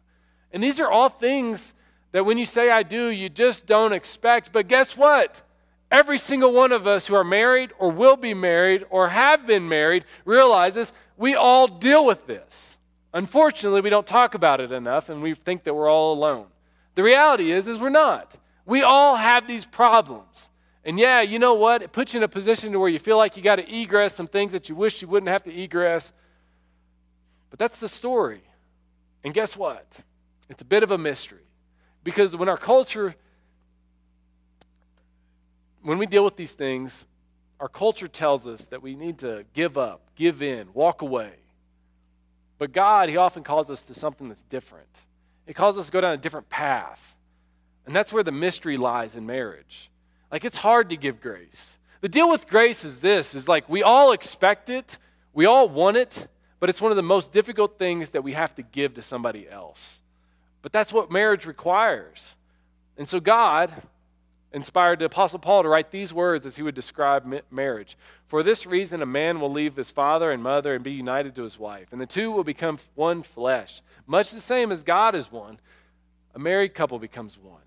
And 0.52 0.62
these 0.62 0.80
are 0.80 0.90
all 0.90 1.10
things 1.10 1.74
That 2.12 2.24
when 2.24 2.38
you 2.38 2.46
say 2.46 2.70
I 2.70 2.82
do, 2.82 3.08
you 3.08 3.28
just 3.28 3.66
don't 3.66 3.92
expect. 3.92 4.52
But 4.52 4.68
guess 4.68 4.96
what? 4.96 5.42
Every 5.90 6.18
single 6.18 6.52
one 6.52 6.72
of 6.72 6.86
us 6.86 7.06
who 7.06 7.14
are 7.14 7.24
married 7.24 7.72
or 7.78 7.90
will 7.90 8.16
be 8.16 8.34
married 8.34 8.84
or 8.90 9.08
have 9.08 9.46
been 9.46 9.68
married 9.68 10.04
realizes 10.24 10.92
we 11.16 11.34
all 11.34 11.66
deal 11.66 12.04
with 12.04 12.26
this. 12.26 12.76
Unfortunately, 13.14 13.80
we 13.80 13.90
don't 13.90 14.06
talk 14.06 14.34
about 14.34 14.60
it 14.60 14.70
enough 14.70 15.08
and 15.08 15.22
we 15.22 15.34
think 15.34 15.64
that 15.64 15.74
we're 15.74 15.90
all 15.90 16.12
alone. 16.12 16.46
The 16.94 17.02
reality 17.02 17.52
is 17.52 17.68
is 17.68 17.78
we're 17.78 17.88
not. 17.88 18.36
We 18.66 18.82
all 18.82 19.16
have 19.16 19.46
these 19.46 19.64
problems. 19.64 20.50
And 20.84 20.98
yeah, 20.98 21.22
you 21.22 21.38
know 21.38 21.54
what? 21.54 21.82
It 21.82 21.92
puts 21.92 22.12
you 22.12 22.18
in 22.18 22.24
a 22.24 22.28
position 22.28 22.72
to 22.72 22.78
where 22.78 22.88
you 22.88 22.98
feel 22.98 23.16
like 23.16 23.36
you 23.36 23.42
got 23.42 23.56
to 23.56 23.74
egress 23.74 24.14
some 24.14 24.26
things 24.26 24.52
that 24.52 24.68
you 24.68 24.74
wish 24.74 25.00
you 25.00 25.08
wouldn't 25.08 25.28
have 25.28 25.42
to 25.44 25.54
egress. 25.54 26.12
But 27.50 27.58
that's 27.58 27.80
the 27.80 27.88
story. 27.88 28.42
And 29.24 29.32
guess 29.32 29.56
what? 29.56 30.00
It's 30.50 30.62
a 30.62 30.66
bit 30.66 30.82
of 30.82 30.90
a 30.90 30.98
mystery. 30.98 31.46
Because 32.04 32.36
when 32.36 32.48
our 32.48 32.56
culture 32.56 33.16
when 35.88 35.96
we 35.96 36.04
deal 36.04 36.22
with 36.22 36.36
these 36.36 36.52
things, 36.52 37.06
our 37.58 37.68
culture 37.68 38.08
tells 38.08 38.46
us 38.46 38.66
that 38.66 38.82
we 38.82 38.94
need 38.94 39.20
to 39.20 39.46
give 39.54 39.78
up, 39.78 40.02
give 40.16 40.42
in, 40.42 40.68
walk 40.74 41.00
away. 41.00 41.32
But 42.58 42.72
God, 42.72 43.08
He 43.08 43.16
often 43.16 43.42
calls 43.42 43.70
us 43.70 43.86
to 43.86 43.94
something 43.94 44.28
that's 44.28 44.42
different. 44.42 44.90
He 45.46 45.54
calls 45.54 45.78
us 45.78 45.86
to 45.86 45.92
go 45.92 46.02
down 46.02 46.12
a 46.12 46.18
different 46.18 46.50
path. 46.50 47.16
And 47.86 47.96
that's 47.96 48.12
where 48.12 48.22
the 48.22 48.32
mystery 48.32 48.76
lies 48.76 49.16
in 49.16 49.24
marriage. 49.24 49.90
Like 50.30 50.44
it's 50.44 50.58
hard 50.58 50.90
to 50.90 50.96
give 50.98 51.22
grace. 51.22 51.78
The 52.02 52.08
deal 52.10 52.28
with 52.28 52.48
grace 52.48 52.84
is 52.84 52.98
this 52.98 53.34
is 53.34 53.48
like 53.48 53.66
we 53.66 53.82
all 53.82 54.12
expect 54.12 54.68
it, 54.68 54.98
we 55.32 55.46
all 55.46 55.70
want 55.70 55.96
it, 55.96 56.28
but 56.60 56.68
it's 56.68 56.82
one 56.82 56.92
of 56.92 56.96
the 56.96 57.02
most 57.02 57.32
difficult 57.32 57.78
things 57.78 58.10
that 58.10 58.22
we 58.22 58.34
have 58.34 58.54
to 58.56 58.62
give 58.62 58.92
to 58.94 59.02
somebody 59.02 59.48
else. 59.48 60.00
But 60.60 60.70
that's 60.70 60.92
what 60.92 61.10
marriage 61.10 61.46
requires. 61.46 62.34
And 62.98 63.08
so 63.08 63.20
God, 63.20 63.72
inspired 64.52 64.98
the 64.98 65.04
Apostle 65.04 65.38
Paul 65.38 65.62
to 65.62 65.68
write 65.68 65.90
these 65.90 66.12
words 66.12 66.46
as 66.46 66.56
he 66.56 66.62
would 66.62 66.74
describe 66.74 67.26
marriage. 67.50 67.96
For 68.26 68.42
this 68.42 68.66
reason, 68.66 69.02
a 69.02 69.06
man 69.06 69.40
will 69.40 69.50
leave 69.50 69.76
his 69.76 69.90
father 69.90 70.30
and 70.30 70.42
mother 70.42 70.74
and 70.74 70.82
be 70.82 70.92
united 70.92 71.34
to 71.34 71.42
his 71.42 71.58
wife, 71.58 71.92
and 71.92 72.00
the 72.00 72.06
two 72.06 72.30
will 72.30 72.44
become 72.44 72.78
one 72.94 73.22
flesh. 73.22 73.82
Much 74.06 74.30
the 74.30 74.40
same 74.40 74.72
as 74.72 74.82
God 74.82 75.14
is 75.14 75.30
one, 75.30 75.60
a 76.34 76.38
married 76.38 76.74
couple 76.74 76.98
becomes 76.98 77.38
one. 77.38 77.62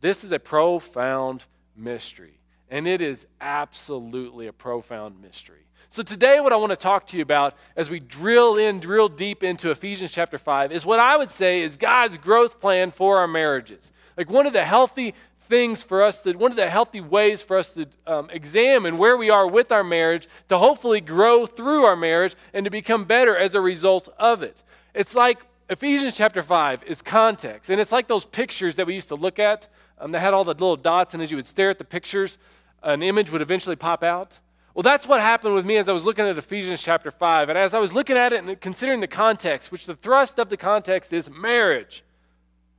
This 0.00 0.22
is 0.22 0.32
a 0.32 0.38
profound 0.38 1.44
mystery, 1.76 2.38
and 2.70 2.86
it 2.86 3.00
is 3.00 3.26
absolutely 3.40 4.46
a 4.46 4.52
profound 4.52 5.20
mystery. 5.20 5.64
So, 5.90 6.02
today, 6.02 6.38
what 6.38 6.52
I 6.52 6.56
want 6.56 6.70
to 6.70 6.76
talk 6.76 7.06
to 7.08 7.16
you 7.16 7.22
about 7.22 7.56
as 7.74 7.88
we 7.88 7.98
drill 7.98 8.58
in, 8.58 8.78
drill 8.78 9.08
deep 9.08 9.42
into 9.42 9.70
Ephesians 9.70 10.10
chapter 10.10 10.36
5 10.36 10.70
is 10.70 10.84
what 10.84 10.98
I 10.98 11.16
would 11.16 11.30
say 11.30 11.62
is 11.62 11.78
God's 11.78 12.18
growth 12.18 12.60
plan 12.60 12.90
for 12.90 13.18
our 13.18 13.26
marriages. 13.26 13.90
Like 14.16 14.28
one 14.28 14.46
of 14.46 14.52
the 14.52 14.64
healthy 14.64 15.14
things 15.48 15.82
for 15.82 16.02
us 16.02 16.20
to, 16.20 16.34
one 16.34 16.50
of 16.50 16.56
the 16.56 16.68
healthy 16.68 17.00
ways 17.00 17.42
for 17.42 17.56
us 17.56 17.72
to 17.74 17.86
um, 18.06 18.28
examine 18.30 18.98
where 18.98 19.16
we 19.16 19.30
are 19.30 19.46
with 19.46 19.72
our 19.72 19.84
marriage 19.84 20.28
to 20.48 20.58
hopefully 20.58 21.00
grow 21.00 21.46
through 21.46 21.84
our 21.84 21.96
marriage 21.96 22.34
and 22.52 22.64
to 22.64 22.70
become 22.70 23.04
better 23.04 23.36
as 23.36 23.54
a 23.54 23.60
result 23.60 24.08
of 24.18 24.42
it. 24.42 24.62
It's 24.94 25.14
like 25.14 25.38
Ephesians 25.70 26.16
chapter 26.16 26.42
5 26.42 26.84
is 26.84 27.02
context. 27.02 27.70
And 27.70 27.80
it's 27.80 27.92
like 27.92 28.06
those 28.06 28.24
pictures 28.24 28.76
that 28.76 28.86
we 28.86 28.94
used 28.94 29.08
to 29.08 29.14
look 29.14 29.38
at 29.38 29.68
um, 29.98 30.12
that 30.12 30.20
had 30.20 30.34
all 30.34 30.44
the 30.44 30.52
little 30.52 30.76
dots, 30.76 31.14
and 31.14 31.22
as 31.22 31.30
you 31.30 31.36
would 31.36 31.46
stare 31.46 31.70
at 31.70 31.78
the 31.78 31.84
pictures, 31.84 32.38
an 32.82 33.02
image 33.02 33.30
would 33.30 33.42
eventually 33.42 33.76
pop 33.76 34.02
out. 34.02 34.38
Well, 34.74 34.82
that's 34.82 35.08
what 35.08 35.20
happened 35.20 35.54
with 35.54 35.66
me 35.66 35.76
as 35.76 35.88
I 35.88 35.92
was 35.92 36.04
looking 36.04 36.24
at 36.24 36.38
Ephesians 36.38 36.80
chapter 36.82 37.10
5. 37.10 37.48
And 37.48 37.58
as 37.58 37.74
I 37.74 37.80
was 37.80 37.92
looking 37.92 38.16
at 38.16 38.32
it 38.32 38.44
and 38.44 38.60
considering 38.60 39.00
the 39.00 39.08
context, 39.08 39.72
which 39.72 39.86
the 39.86 39.96
thrust 39.96 40.38
of 40.38 40.50
the 40.50 40.56
context 40.56 41.12
is 41.12 41.28
marriage. 41.28 42.04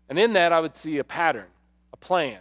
And 0.07 0.17
in 0.17 0.33
that, 0.33 0.53
I 0.53 0.59
would 0.61 0.75
see 0.75 0.97
a 0.97 1.03
pattern, 1.03 1.47
a 1.91 1.97
plan 1.97 2.39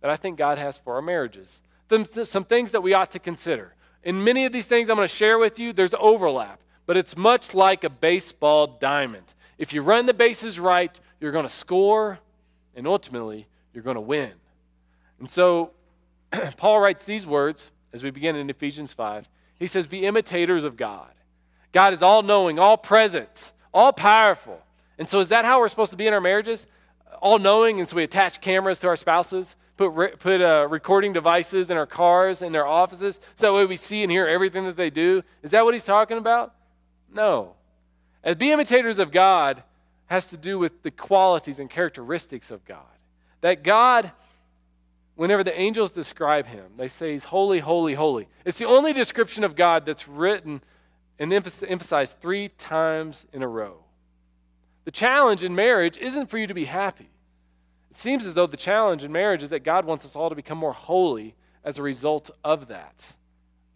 that 0.00 0.10
I 0.10 0.16
think 0.16 0.38
God 0.38 0.58
has 0.58 0.78
for 0.78 0.94
our 0.94 1.02
marriages. 1.02 1.60
Some 1.88 2.44
things 2.44 2.70
that 2.70 2.82
we 2.82 2.94
ought 2.94 3.10
to 3.12 3.18
consider. 3.18 3.74
In 4.02 4.22
many 4.22 4.44
of 4.44 4.52
these 4.52 4.66
things 4.66 4.88
I'm 4.88 4.96
going 4.96 5.08
to 5.08 5.14
share 5.14 5.38
with 5.38 5.58
you, 5.58 5.72
there's 5.72 5.94
overlap, 5.98 6.60
but 6.86 6.96
it's 6.96 7.16
much 7.16 7.54
like 7.54 7.84
a 7.84 7.90
baseball 7.90 8.66
diamond. 8.66 9.34
If 9.58 9.72
you 9.72 9.82
run 9.82 10.06
the 10.06 10.14
bases 10.14 10.58
right, 10.58 10.98
you're 11.20 11.32
going 11.32 11.44
to 11.44 11.52
score, 11.52 12.18
and 12.74 12.86
ultimately, 12.86 13.46
you're 13.74 13.82
going 13.82 13.96
to 13.96 14.00
win. 14.00 14.32
And 15.18 15.28
so, 15.28 15.72
Paul 16.56 16.80
writes 16.80 17.04
these 17.04 17.26
words 17.26 17.72
as 17.92 18.02
we 18.02 18.10
begin 18.10 18.36
in 18.36 18.48
Ephesians 18.48 18.92
5. 18.94 19.28
He 19.58 19.66
says, 19.66 19.86
Be 19.86 20.06
imitators 20.06 20.64
of 20.64 20.76
God. 20.76 21.10
God 21.72 21.92
is 21.92 22.02
all 22.02 22.22
knowing, 22.22 22.58
all 22.58 22.78
present, 22.78 23.52
all 23.74 23.92
powerful. 23.92 24.60
And 24.98 25.08
so, 25.08 25.20
is 25.20 25.28
that 25.28 25.44
how 25.44 25.60
we're 25.60 25.68
supposed 25.68 25.90
to 25.90 25.96
be 25.96 26.06
in 26.06 26.14
our 26.14 26.20
marriages? 26.20 26.66
All 27.20 27.38
knowing, 27.38 27.78
and 27.78 27.88
so 27.88 27.96
we 27.96 28.02
attach 28.02 28.40
cameras 28.40 28.80
to 28.80 28.88
our 28.88 28.96
spouses? 28.96 29.56
put, 29.80 29.90
re- 29.92 30.16
put 30.18 30.42
uh, 30.42 30.66
recording 30.68 31.14
devices 31.14 31.70
in 31.70 31.76
our 31.78 31.86
cars, 31.86 32.42
in 32.42 32.52
their 32.52 32.66
offices, 32.66 33.18
so 33.34 33.46
that 33.46 33.54
way 33.54 33.64
we 33.64 33.76
see 33.78 34.02
and 34.02 34.12
hear 34.12 34.26
everything 34.26 34.64
that 34.64 34.76
they 34.76 34.90
do. 34.90 35.22
Is 35.42 35.52
that 35.52 35.64
what 35.64 35.72
he's 35.72 35.86
talking 35.86 36.18
about? 36.18 36.54
No. 37.10 37.54
As 38.22 38.36
be 38.36 38.52
imitators 38.52 38.98
of 38.98 39.10
God 39.10 39.62
has 40.06 40.28
to 40.30 40.36
do 40.36 40.58
with 40.58 40.82
the 40.82 40.90
qualities 40.90 41.58
and 41.58 41.70
characteristics 41.70 42.50
of 42.50 42.62
God. 42.66 42.84
That 43.40 43.62
God, 43.62 44.12
whenever 45.14 45.42
the 45.42 45.58
angels 45.58 45.92
describe 45.92 46.46
him, 46.46 46.72
they 46.76 46.88
say 46.88 47.12
he's 47.12 47.24
holy, 47.24 47.60
holy, 47.60 47.94
holy. 47.94 48.28
It's 48.44 48.58
the 48.58 48.66
only 48.66 48.92
description 48.92 49.44
of 49.44 49.56
God 49.56 49.86
that's 49.86 50.06
written 50.06 50.62
and 51.18 51.32
emphasized 51.32 52.20
three 52.20 52.48
times 52.48 53.24
in 53.32 53.42
a 53.42 53.48
row. 53.48 53.78
The 54.84 54.90
challenge 54.90 55.44
in 55.44 55.54
marriage 55.54 55.98
isn't 55.98 56.30
for 56.30 56.38
you 56.38 56.46
to 56.46 56.54
be 56.54 56.64
happy. 56.64 57.10
It 57.90 57.96
seems 57.96 58.24
as 58.24 58.34
though 58.34 58.46
the 58.46 58.56
challenge 58.56 59.04
in 59.04 59.12
marriage 59.12 59.42
is 59.42 59.50
that 59.50 59.64
God 59.64 59.84
wants 59.84 60.04
us 60.04 60.16
all 60.16 60.28
to 60.28 60.34
become 60.34 60.58
more 60.58 60.72
holy 60.72 61.34
as 61.64 61.78
a 61.78 61.82
result 61.82 62.30
of 62.44 62.68
that. 62.68 63.06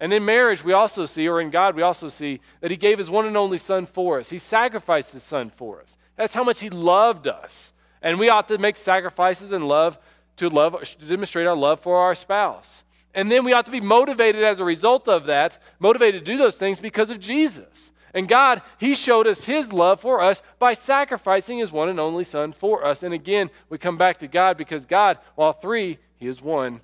And 0.00 0.12
in 0.12 0.24
marriage, 0.24 0.64
we 0.64 0.72
also 0.72 1.04
see, 1.04 1.28
or 1.28 1.40
in 1.40 1.50
God, 1.50 1.76
we 1.76 1.82
also 1.82 2.08
see 2.08 2.40
that 2.60 2.70
He 2.70 2.76
gave 2.76 2.98
His 2.98 3.10
one 3.10 3.26
and 3.26 3.36
only 3.36 3.56
Son 3.56 3.86
for 3.86 4.18
us. 4.18 4.30
He 4.30 4.38
sacrificed 4.38 5.12
His 5.12 5.22
Son 5.22 5.50
for 5.50 5.80
us. 5.80 5.96
That's 6.16 6.34
how 6.34 6.44
much 6.44 6.60
He 6.60 6.70
loved 6.70 7.26
us. 7.26 7.72
And 8.02 8.18
we 8.18 8.28
ought 8.28 8.48
to 8.48 8.58
make 8.58 8.76
sacrifices 8.76 9.52
and 9.52 9.66
love 9.66 9.98
to 10.36 10.48
love 10.48 10.82
to 10.82 11.06
demonstrate 11.06 11.46
our 11.46 11.56
love 11.56 11.80
for 11.80 11.96
our 11.96 12.14
spouse. 12.14 12.82
And 13.14 13.30
then 13.30 13.44
we 13.44 13.52
ought 13.52 13.66
to 13.66 13.72
be 13.72 13.80
motivated 13.80 14.42
as 14.42 14.58
a 14.58 14.64
result 14.64 15.08
of 15.08 15.26
that, 15.26 15.62
motivated 15.78 16.24
to 16.24 16.32
do 16.32 16.36
those 16.36 16.58
things 16.58 16.80
because 16.80 17.10
of 17.10 17.20
Jesus. 17.20 17.92
And 18.14 18.28
God, 18.28 18.62
He 18.78 18.94
showed 18.94 19.26
us 19.26 19.44
His 19.44 19.72
love 19.72 20.00
for 20.00 20.20
us 20.20 20.40
by 20.60 20.72
sacrificing 20.72 21.58
His 21.58 21.72
one 21.72 21.88
and 21.88 21.98
only 21.98 22.22
Son 22.22 22.52
for 22.52 22.84
us. 22.86 23.02
And 23.02 23.12
again, 23.12 23.50
we 23.68 23.76
come 23.76 23.98
back 23.98 24.18
to 24.18 24.28
God 24.28 24.56
because 24.56 24.86
God, 24.86 25.18
while 25.34 25.52
three, 25.52 25.98
He 26.16 26.28
is 26.28 26.40
one. 26.40 26.80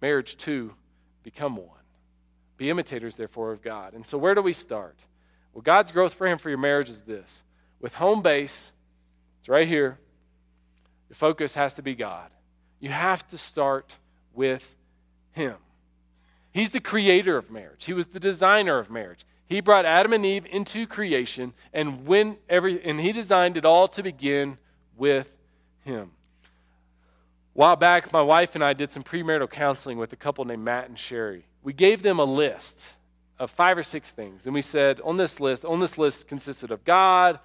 Marriage, 0.00 0.38
two, 0.38 0.72
become 1.22 1.56
one. 1.56 1.68
Be 2.56 2.70
imitators, 2.70 3.16
therefore, 3.16 3.52
of 3.52 3.60
God. 3.60 3.92
And 3.92 4.04
so, 4.04 4.16
where 4.16 4.34
do 4.34 4.40
we 4.40 4.54
start? 4.54 4.96
Well, 5.52 5.62
God's 5.62 5.92
growth 5.92 6.20
Him 6.20 6.38
for 6.38 6.48
your 6.48 6.58
marriage 6.58 6.88
is 6.88 7.02
this 7.02 7.42
with 7.80 7.94
home 7.94 8.22
base, 8.22 8.72
it's 9.40 9.48
right 9.48 9.68
here. 9.68 9.98
The 11.08 11.14
focus 11.14 11.54
has 11.54 11.74
to 11.74 11.82
be 11.82 11.94
God. 11.94 12.30
You 12.78 12.90
have 12.90 13.26
to 13.28 13.36
start 13.36 13.98
with 14.32 14.76
Him. 15.32 15.56
He's 16.52 16.70
the 16.70 16.80
creator 16.80 17.36
of 17.36 17.50
marriage, 17.50 17.84
He 17.84 17.92
was 17.92 18.06
the 18.06 18.20
designer 18.20 18.78
of 18.78 18.90
marriage. 18.90 19.26
He 19.50 19.60
brought 19.60 19.84
Adam 19.84 20.12
and 20.12 20.24
Eve 20.24 20.46
into 20.46 20.86
creation, 20.86 21.52
and 21.72 22.06
when 22.06 22.36
every 22.48 22.80
and 22.84 23.00
he 23.00 23.10
designed 23.10 23.56
it 23.56 23.64
all 23.64 23.88
to 23.88 24.00
begin 24.00 24.58
with 24.96 25.36
him. 25.84 26.12
A 26.42 27.58
while 27.58 27.74
back, 27.74 28.12
my 28.12 28.22
wife 28.22 28.54
and 28.54 28.62
I 28.62 28.74
did 28.74 28.92
some 28.92 29.02
premarital 29.02 29.50
counseling 29.50 29.98
with 29.98 30.12
a 30.12 30.16
couple 30.16 30.44
named 30.44 30.64
Matt 30.64 30.88
and 30.88 30.96
Sherry. 30.96 31.46
We 31.64 31.72
gave 31.72 32.00
them 32.02 32.20
a 32.20 32.24
list 32.24 32.92
of 33.40 33.50
five 33.50 33.76
or 33.76 33.82
six 33.82 34.12
things, 34.12 34.46
and 34.46 34.54
we 34.54 34.62
said 34.62 35.00
on 35.00 35.16
this 35.16 35.40
list, 35.40 35.64
on 35.64 35.80
this 35.80 35.98
list 35.98 36.28
consisted 36.28 36.70
of 36.70 36.84
God, 36.84 37.40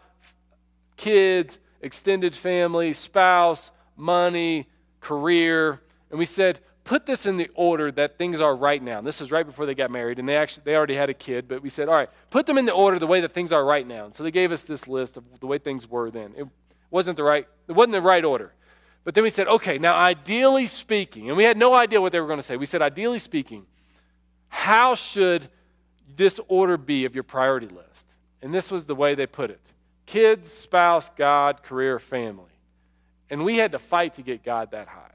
kids, 0.97 1.57
extended 1.81 2.35
family, 2.35 2.93
spouse, 2.93 3.71
money, 3.97 4.69
career, 5.01 5.81
and 6.11 6.19
we 6.19 6.25
said, 6.25 6.59
put 6.85 7.05
this 7.05 7.25
in 7.25 7.35
the 7.35 7.49
order 7.55 7.91
that 7.91 8.17
things 8.17 8.39
are 8.39 8.55
right 8.55 8.81
now. 8.81 8.99
And 8.99 9.05
this 9.05 9.19
is 9.19 9.31
right 9.31 9.45
before 9.45 9.65
they 9.65 9.75
got 9.75 9.91
married, 9.91 10.19
and 10.19 10.29
they 10.29 10.37
actually 10.37 10.63
they 10.63 10.75
already 10.75 10.95
had 10.95 11.09
a 11.09 11.13
kid, 11.13 11.47
but 11.49 11.61
we 11.61 11.67
said, 11.67 11.89
all 11.89 11.95
right, 11.95 12.09
put 12.29 12.45
them 12.45 12.57
in 12.57 12.65
the 12.65 12.71
order 12.71 12.97
the 12.97 13.07
way 13.07 13.19
that 13.21 13.33
things 13.33 13.51
are 13.51 13.65
right 13.65 13.85
now. 13.85 14.05
And 14.05 14.15
so 14.15 14.23
they 14.23 14.31
gave 14.31 14.53
us 14.53 14.61
this 14.61 14.87
list 14.87 15.17
of 15.17 15.23
the 15.41 15.47
way 15.47 15.57
things 15.57 15.89
were 15.89 16.09
then. 16.09 16.33
It 16.37 16.47
wasn't 16.89 17.17
the 17.17 17.23
right, 17.23 17.45
it 17.67 17.73
wasn't 17.73 17.93
the 17.93 18.01
right 18.01 18.23
order. 18.23 18.53
But 19.03 19.13
then 19.13 19.23
we 19.23 19.29
said, 19.29 19.47
okay, 19.47 19.77
now 19.77 19.95
ideally 19.95 20.67
speaking, 20.67 21.27
and 21.27 21.37
we 21.37 21.43
had 21.43 21.57
no 21.57 21.73
idea 21.73 21.99
what 21.99 22.11
they 22.11 22.19
were 22.19 22.27
going 22.27 22.39
to 22.39 22.43
say. 22.43 22.55
We 22.55 22.65
said, 22.65 22.81
ideally 22.81 23.19
speaking, 23.19 23.65
how 24.47 24.95
should 24.95 25.47
this 26.15 26.39
order 26.47 26.77
be 26.77 27.05
of 27.05 27.13
your 27.13 27.23
priority 27.23 27.67
list? 27.67 28.15
And 28.41 28.53
this 28.53 28.71
was 28.71 28.85
the 28.85 28.95
way 28.95 29.15
they 29.15 29.27
put 29.27 29.49
it 29.49 29.73
kids, 30.05 30.51
spouse, 30.51 31.09
God, 31.15 31.63
career, 31.63 31.97
family. 31.97 32.51
And 33.31 33.43
we 33.43 33.57
had 33.57 33.71
to 33.71 33.79
fight 33.79 34.15
to 34.15 34.21
get 34.21 34.43
God 34.43 34.69
that 34.71 34.87
high. 34.87 35.14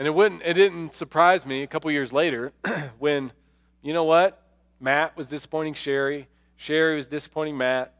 And 0.00 0.06
it, 0.06 0.12
wouldn't, 0.12 0.40
it 0.46 0.54
didn't 0.54 0.94
surprise 0.94 1.44
me 1.44 1.62
a 1.62 1.66
couple 1.66 1.90
years 1.90 2.10
later 2.10 2.54
when, 2.98 3.32
you 3.82 3.92
know 3.92 4.04
what? 4.04 4.42
Matt 4.80 5.14
was 5.14 5.28
disappointing 5.28 5.74
Sherry. 5.74 6.26
Sherry 6.56 6.96
was 6.96 7.06
disappointing 7.06 7.58
Matt. 7.58 7.92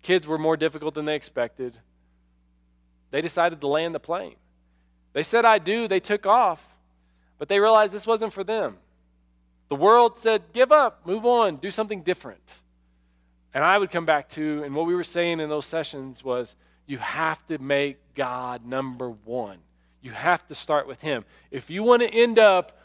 Kids 0.00 0.26
were 0.26 0.38
more 0.38 0.56
difficult 0.56 0.94
than 0.94 1.04
they 1.04 1.14
expected. 1.14 1.76
They 3.10 3.20
decided 3.20 3.60
to 3.60 3.66
land 3.66 3.94
the 3.94 4.00
plane. 4.00 4.36
They 5.12 5.22
said, 5.22 5.44
I 5.44 5.58
do. 5.58 5.86
They 5.86 6.00
took 6.00 6.24
off, 6.24 6.64
but 7.36 7.50
they 7.50 7.60
realized 7.60 7.92
this 7.92 8.06
wasn't 8.06 8.32
for 8.32 8.42
them. 8.42 8.78
The 9.68 9.76
world 9.76 10.16
said, 10.16 10.44
give 10.54 10.72
up, 10.72 11.06
move 11.06 11.26
on, 11.26 11.56
do 11.56 11.70
something 11.70 12.00
different. 12.00 12.54
And 13.52 13.62
I 13.62 13.76
would 13.76 13.90
come 13.90 14.06
back 14.06 14.30
to, 14.30 14.62
and 14.64 14.74
what 14.74 14.86
we 14.86 14.94
were 14.94 15.04
saying 15.04 15.40
in 15.40 15.50
those 15.50 15.66
sessions 15.66 16.24
was, 16.24 16.56
you 16.86 16.96
have 16.96 17.46
to 17.48 17.58
make 17.58 17.98
God 18.14 18.64
number 18.64 19.10
one. 19.10 19.58
You 20.00 20.12
have 20.12 20.46
to 20.48 20.54
start 20.54 20.86
with 20.86 21.02
Him. 21.02 21.24
If 21.50 21.70
you 21.70 21.82
want 21.82 22.02
to 22.02 22.08
end 22.08 22.38
up, 22.38 22.78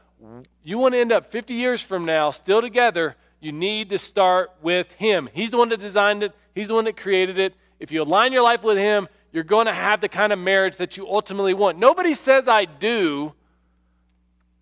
you 0.64 0.78
want 0.78 0.94
to 0.94 1.00
end 1.00 1.12
up 1.12 1.32
50 1.32 1.54
years 1.54 1.82
from 1.82 2.06
now 2.06 2.32
still 2.32 2.62
together, 2.62 3.16
you 3.40 3.52
need 3.52 3.90
to 3.90 3.98
start 3.98 4.52
with 4.62 4.92
Him. 4.94 5.30
He's 5.34 5.52
the 5.52 5.58
one 5.58 5.70
that 5.70 5.80
designed 5.80 6.24
it, 6.24 6.34
He's 6.56 6.70
the 6.70 6.74
one 6.74 6.86
that 6.86 6.98
created 6.98 7.38
it. 7.38 7.56
If 7.80 7.92
you 7.92 8.02
align 8.02 8.32
your 8.32 8.44
life 8.44 8.64
with 8.64 8.78
Him, 8.78 9.08
you're 9.32 9.44
going 9.44 9.66
to 9.66 9.74
have 9.74 10.00
the 10.00 10.10
kind 10.10 10.32
of 10.32 10.40
marriage 10.40 10.78
that 10.78 10.96
you 10.96 11.08
ultimately 11.08 11.54
want. 11.54 11.78
Nobody 11.78 12.14
says, 12.14 12.48
I 12.48 12.66
do, 12.66 13.34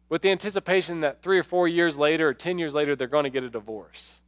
with 0.09 0.21
the 0.21 0.29
anticipation 0.29 1.01
that 1.01 1.21
three 1.21 1.37
or 1.37 1.43
four 1.43 1.67
years 1.67 1.97
later 1.97 2.29
or 2.29 2.33
10 2.33 2.57
years 2.57 2.73
later, 2.73 2.95
they're 2.95 3.07
going 3.07 3.25
to 3.25 3.29
get 3.29 3.43
a 3.43 3.49
divorce. 3.49 4.19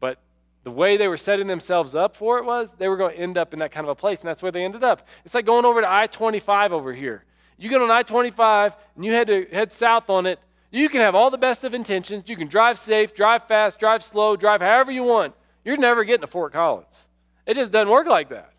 But 0.00 0.18
the 0.64 0.70
way 0.70 0.96
they 0.96 1.08
were 1.08 1.16
setting 1.16 1.46
themselves 1.46 1.94
up 1.94 2.16
for 2.16 2.38
it 2.38 2.44
was 2.44 2.72
they 2.72 2.88
were 2.88 2.96
going 2.96 3.14
to 3.14 3.20
end 3.20 3.36
up 3.36 3.52
in 3.52 3.58
that 3.58 3.72
kind 3.72 3.84
of 3.84 3.90
a 3.90 3.94
place, 3.94 4.20
and 4.20 4.28
that's 4.28 4.42
where 4.42 4.52
they 4.52 4.64
ended 4.64 4.84
up. 4.84 5.06
It's 5.24 5.34
like 5.34 5.44
going 5.44 5.64
over 5.64 5.80
to 5.80 5.92
I 5.92 6.06
25 6.06 6.72
over 6.72 6.92
here. 6.92 7.24
You 7.58 7.68
get 7.68 7.82
on 7.82 7.90
I 7.90 8.02
25 8.02 8.76
and 8.96 9.04
you 9.04 9.12
head, 9.12 9.26
to, 9.26 9.46
head 9.52 9.72
south 9.72 10.08
on 10.08 10.26
it. 10.26 10.38
You 10.70 10.88
can 10.88 11.00
have 11.00 11.14
all 11.14 11.30
the 11.30 11.38
best 11.38 11.64
of 11.64 11.74
intentions. 11.74 12.28
You 12.28 12.36
can 12.36 12.48
drive 12.48 12.78
safe, 12.78 13.14
drive 13.14 13.48
fast, 13.48 13.80
drive 13.80 14.02
slow, 14.02 14.36
drive 14.36 14.60
however 14.60 14.92
you 14.92 15.02
want. 15.02 15.34
You're 15.64 15.76
never 15.76 16.04
getting 16.04 16.20
to 16.20 16.26
Fort 16.26 16.52
Collins. 16.52 17.06
It 17.46 17.54
just 17.54 17.72
doesn't 17.72 17.88
work 17.88 18.06
like 18.06 18.28
that. 18.28 18.52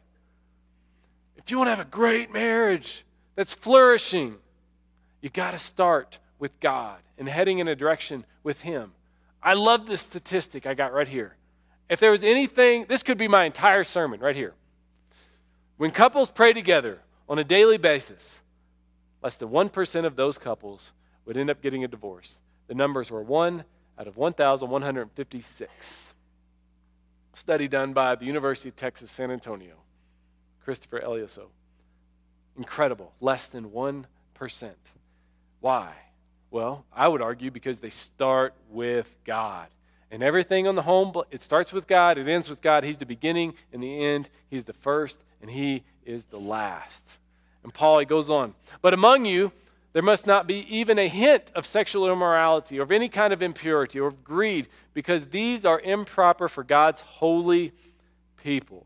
If 1.37 1.49
you 1.49 1.57
want 1.57 1.67
to 1.67 1.75
have 1.75 1.79
a 1.79 1.89
great 1.89 2.33
marriage 2.33 3.05
that's 3.35 3.53
flourishing, 3.53 4.35
you 5.21 5.29
got 5.29 5.51
to 5.51 5.59
start 5.59 6.19
with 6.39 6.59
God 6.59 6.99
and 7.17 7.27
heading 7.29 7.59
in 7.59 7.67
a 7.67 7.75
direction 7.75 8.25
with 8.43 8.61
Him. 8.61 8.91
I 9.41 9.53
love 9.53 9.85
this 9.85 10.01
statistic 10.01 10.65
I 10.65 10.73
got 10.73 10.93
right 10.93 11.07
here. 11.07 11.35
If 11.89 11.99
there 11.99 12.11
was 12.11 12.23
anything, 12.23 12.85
this 12.87 13.03
could 13.03 13.17
be 13.17 13.27
my 13.27 13.45
entire 13.45 13.83
sermon 13.83 14.19
right 14.19 14.35
here. 14.35 14.53
When 15.77 15.91
couples 15.91 16.29
pray 16.29 16.53
together 16.53 16.99
on 17.27 17.39
a 17.39 17.43
daily 17.43 17.77
basis, 17.77 18.41
less 19.21 19.37
than 19.37 19.49
1% 19.49 20.05
of 20.05 20.15
those 20.15 20.37
couples 20.37 20.91
would 21.25 21.37
end 21.37 21.49
up 21.49 21.61
getting 21.61 21.83
a 21.83 21.87
divorce. 21.87 22.39
The 22.67 22.75
numbers 22.75 23.11
were 23.11 23.23
1 23.23 23.63
out 23.99 24.07
of 24.07 24.17
1,156. 24.17 26.13
Study 27.33 27.67
done 27.67 27.93
by 27.93 28.15
the 28.15 28.25
University 28.25 28.69
of 28.69 28.75
Texas, 28.75 29.11
San 29.11 29.31
Antonio. 29.31 29.75
Christopher 30.63 30.99
Eliaso. 31.01 31.47
Incredible. 32.57 33.13
Less 33.21 33.47
than 33.47 33.69
1%. 33.69 34.05
Why? 35.59 35.93
Well, 36.51 36.85
I 36.93 37.07
would 37.07 37.21
argue 37.21 37.51
because 37.51 37.79
they 37.79 37.89
start 37.89 38.53
with 38.69 39.15
God. 39.25 39.67
And 40.11 40.23
everything 40.23 40.67
on 40.67 40.75
the 40.75 40.81
home, 40.81 41.13
it 41.29 41.41
starts 41.41 41.71
with 41.71 41.85
God, 41.87 42.17
it 42.17 42.27
ends 42.27 42.49
with 42.49 42.61
God. 42.61 42.83
He's 42.83 42.97
the 42.97 43.05
beginning 43.05 43.53
and 43.71 43.83
the 43.83 44.03
end. 44.03 44.29
He's 44.49 44.65
the 44.65 44.73
first, 44.73 45.23
and 45.41 45.51
He 45.51 45.83
is 46.03 46.25
the 46.25 46.39
last. 46.39 47.07
And 47.63 47.73
Paul, 47.73 47.99
he 47.99 48.05
goes 48.05 48.29
on. 48.29 48.53
But 48.81 48.93
among 48.93 49.25
you, 49.25 49.51
there 49.93 50.03
must 50.03 50.27
not 50.27 50.47
be 50.47 50.65
even 50.73 50.99
a 50.99 51.07
hint 51.07 51.51
of 51.55 51.65
sexual 51.65 52.11
immorality 52.11 52.79
or 52.79 52.83
of 52.83 52.91
any 52.91 53.09
kind 53.09 53.33
of 53.33 53.41
impurity 53.41 53.99
or 53.99 54.07
of 54.07 54.23
greed, 54.23 54.67
because 54.93 55.25
these 55.25 55.65
are 55.65 55.79
improper 55.79 56.47
for 56.47 56.63
God's 56.63 57.01
holy 57.01 57.73
people. 58.37 58.85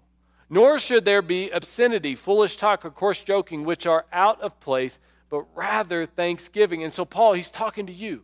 Nor 0.49 0.79
should 0.79 1.03
there 1.03 1.21
be 1.21 1.49
obscenity, 1.49 2.15
foolish 2.15 2.57
talk, 2.57 2.85
or 2.85 2.91
coarse 2.91 3.23
joking, 3.23 3.65
which 3.65 3.85
are 3.85 4.05
out 4.13 4.39
of 4.41 4.59
place, 4.59 4.99
but 5.29 5.45
rather 5.55 6.05
thanksgiving. 6.05 6.83
And 6.83 6.93
so, 6.93 7.05
Paul, 7.05 7.33
he's 7.33 7.51
talking 7.51 7.87
to 7.87 7.93
you 7.93 8.23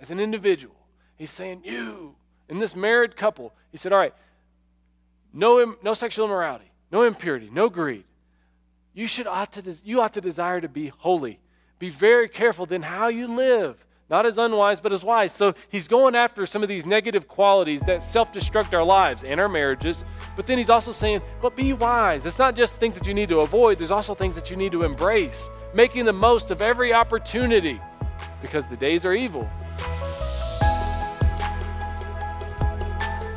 as 0.00 0.10
an 0.10 0.20
individual. 0.20 0.74
He's 1.16 1.30
saying, 1.30 1.62
You, 1.64 2.14
in 2.48 2.58
this 2.58 2.74
married 2.74 3.16
couple, 3.16 3.54
he 3.70 3.78
said, 3.78 3.92
All 3.92 3.98
right, 3.98 4.14
no, 5.32 5.76
no 5.82 5.94
sexual 5.94 6.26
immorality, 6.26 6.70
no 6.90 7.02
impurity, 7.02 7.48
no 7.50 7.68
greed. 7.68 8.04
You, 8.94 9.06
should 9.06 9.26
ought 9.26 9.52
to, 9.52 9.76
you 9.84 10.00
ought 10.00 10.14
to 10.14 10.20
desire 10.20 10.60
to 10.60 10.68
be 10.68 10.88
holy. 10.88 11.38
Be 11.78 11.88
very 11.88 12.28
careful 12.28 12.66
then 12.66 12.82
how 12.82 13.08
you 13.08 13.28
live 13.28 13.76
not 14.10 14.24
as 14.24 14.38
unwise, 14.38 14.80
but 14.80 14.92
as 14.92 15.04
wise. 15.04 15.32
So 15.32 15.54
he's 15.68 15.86
going 15.86 16.14
after 16.14 16.46
some 16.46 16.62
of 16.62 16.68
these 16.68 16.86
negative 16.86 17.28
qualities 17.28 17.82
that 17.82 18.02
self 18.02 18.32
destruct 18.32 18.72
our 18.72 18.84
lives 18.84 19.24
and 19.24 19.38
our 19.38 19.48
marriages. 19.48 20.04
But 20.34 20.46
then 20.46 20.58
he's 20.58 20.70
also 20.70 20.92
saying, 20.92 21.20
but 21.40 21.54
be 21.54 21.72
wise. 21.74 22.24
It's 22.24 22.38
not 22.38 22.56
just 22.56 22.78
things 22.78 22.96
that 22.96 23.06
you 23.06 23.14
need 23.14 23.28
to 23.28 23.40
avoid, 23.40 23.78
there's 23.78 23.90
also 23.90 24.14
things 24.14 24.34
that 24.34 24.50
you 24.50 24.56
need 24.56 24.72
to 24.72 24.82
embrace, 24.82 25.50
making 25.74 26.04
the 26.04 26.12
most 26.12 26.50
of 26.50 26.62
every 26.62 26.92
opportunity 26.92 27.80
because 28.40 28.66
the 28.66 28.76
days 28.76 29.04
are 29.04 29.12
evil. 29.12 29.48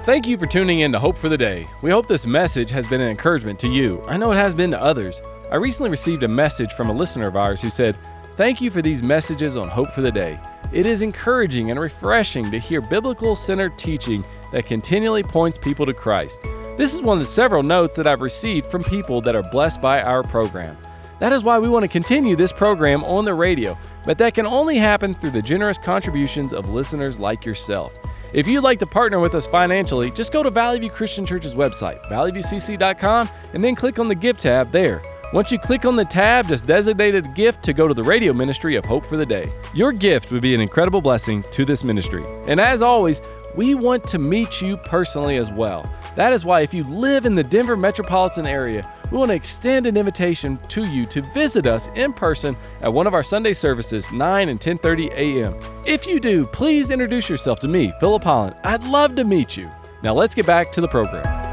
Thank 0.03 0.25
you 0.25 0.35
for 0.35 0.47
tuning 0.47 0.79
in 0.79 0.91
to 0.93 0.99
Hope 0.99 1.15
for 1.15 1.29
the 1.29 1.37
Day. 1.37 1.67
We 1.83 1.91
hope 1.91 2.07
this 2.07 2.25
message 2.25 2.71
has 2.71 2.87
been 2.87 3.01
an 3.01 3.09
encouragement 3.09 3.59
to 3.59 3.67
you. 3.67 4.03
I 4.07 4.17
know 4.17 4.31
it 4.31 4.37
has 4.37 4.55
been 4.55 4.71
to 4.71 4.81
others. 4.81 5.21
I 5.51 5.57
recently 5.57 5.89
received 5.89 6.23
a 6.23 6.29
message 6.29 6.71
from 6.71 6.89
a 6.89 6.93
listener 6.93 7.27
of 7.27 7.35
ours 7.35 7.59
who 7.59 7.69
said, 7.69 7.97
Thank 8.37 8.61
you 8.61 8.71
for 8.71 8.81
these 8.81 9.03
messages 9.03 9.57
on 9.57 9.67
Hope 9.67 9.91
for 9.91 9.99
the 9.99 10.11
Day. 10.11 10.39
It 10.71 10.85
is 10.85 11.01
encouraging 11.01 11.69
and 11.69 11.79
refreshing 11.79 12.49
to 12.49 12.57
hear 12.57 12.79
biblical 12.79 13.35
centered 13.35 13.77
teaching 13.77 14.23
that 14.53 14.65
continually 14.65 15.23
points 15.23 15.57
people 15.57 15.85
to 15.85 15.93
Christ. 15.93 16.41
This 16.77 16.93
is 16.93 17.01
one 17.01 17.17
of 17.17 17.23
the 17.25 17.29
several 17.29 17.63
notes 17.63 17.97
that 17.97 18.07
I've 18.07 18.21
received 18.21 18.67
from 18.67 18.81
people 18.81 19.19
that 19.21 19.35
are 19.35 19.43
blessed 19.43 19.81
by 19.81 20.01
our 20.01 20.23
program. 20.23 20.77
That 21.19 21.33
is 21.33 21.43
why 21.43 21.59
we 21.59 21.67
want 21.67 21.83
to 21.83 21.89
continue 21.89 22.37
this 22.37 22.53
program 22.53 23.03
on 23.03 23.25
the 23.25 23.33
radio, 23.33 23.77
but 24.05 24.17
that 24.19 24.33
can 24.33 24.47
only 24.47 24.77
happen 24.77 25.13
through 25.13 25.31
the 25.31 25.41
generous 25.41 25.77
contributions 25.77 26.53
of 26.53 26.69
listeners 26.69 27.19
like 27.19 27.45
yourself. 27.45 27.91
If 28.31 28.47
you'd 28.47 28.63
like 28.63 28.79
to 28.79 28.85
partner 28.85 29.19
with 29.19 29.35
us 29.35 29.47
financially, 29.47 30.11
just 30.11 30.31
go 30.31 30.41
to 30.43 30.49
Valley 30.49 30.79
View 30.79 30.89
Christian 30.89 31.25
Church's 31.25 31.55
website, 31.55 32.01
valleyviewcc.com, 32.05 33.29
and 33.53 33.61
then 33.61 33.75
click 33.75 33.99
on 33.99 34.07
the 34.07 34.15
Give 34.15 34.37
tab 34.37 34.71
there. 34.71 35.01
Once 35.33 35.49
you 35.49 35.57
click 35.57 35.85
on 35.85 35.95
the 35.95 36.03
tab, 36.03 36.45
just 36.49 36.67
designate 36.67 37.15
a 37.15 37.21
gift 37.21 37.63
to 37.63 37.71
go 37.71 37.87
to 37.87 37.93
the 37.93 38.03
radio 38.03 38.33
ministry 38.33 38.75
of 38.75 38.83
Hope 38.83 39.05
for 39.05 39.15
the 39.15 39.25
Day. 39.25 39.49
Your 39.73 39.93
gift 39.93 40.29
would 40.29 40.41
be 40.41 40.53
an 40.53 40.59
incredible 40.59 40.99
blessing 40.99 41.41
to 41.51 41.63
this 41.63 41.85
ministry. 41.85 42.25
And 42.47 42.59
as 42.59 42.81
always, 42.81 43.21
we 43.55 43.73
want 43.73 44.05
to 44.07 44.19
meet 44.19 44.61
you 44.61 44.75
personally 44.75 45.37
as 45.37 45.49
well. 45.49 45.89
That 46.15 46.33
is 46.33 46.43
why 46.43 46.61
if 46.61 46.73
you 46.73 46.83
live 46.83 47.25
in 47.25 47.35
the 47.35 47.43
Denver 47.43 47.77
metropolitan 47.77 48.45
area, 48.45 48.91
we 49.09 49.17
want 49.17 49.29
to 49.29 49.35
extend 49.35 49.87
an 49.87 49.95
invitation 49.95 50.59
to 50.67 50.83
you 50.83 51.05
to 51.05 51.21
visit 51.33 51.65
us 51.65 51.87
in 51.95 52.11
person 52.11 52.57
at 52.81 52.91
one 52.91 53.07
of 53.07 53.13
our 53.13 53.23
Sunday 53.23 53.53
services, 53.53 54.11
9 54.11 54.49
and 54.49 54.59
10:30 54.59 55.11
a.m. 55.13 55.57
If 55.85 56.05
you 56.05 56.19
do, 56.19 56.45
please 56.45 56.91
introduce 56.91 57.29
yourself 57.29 57.59
to 57.61 57.69
me, 57.69 57.93
Philip 58.01 58.23
Holland. 58.23 58.55
I'd 58.65 58.83
love 58.83 59.15
to 59.15 59.23
meet 59.23 59.55
you. 59.55 59.71
Now 60.03 60.13
let's 60.13 60.35
get 60.35 60.45
back 60.45 60.73
to 60.73 60.81
the 60.81 60.89
program. 60.89 61.50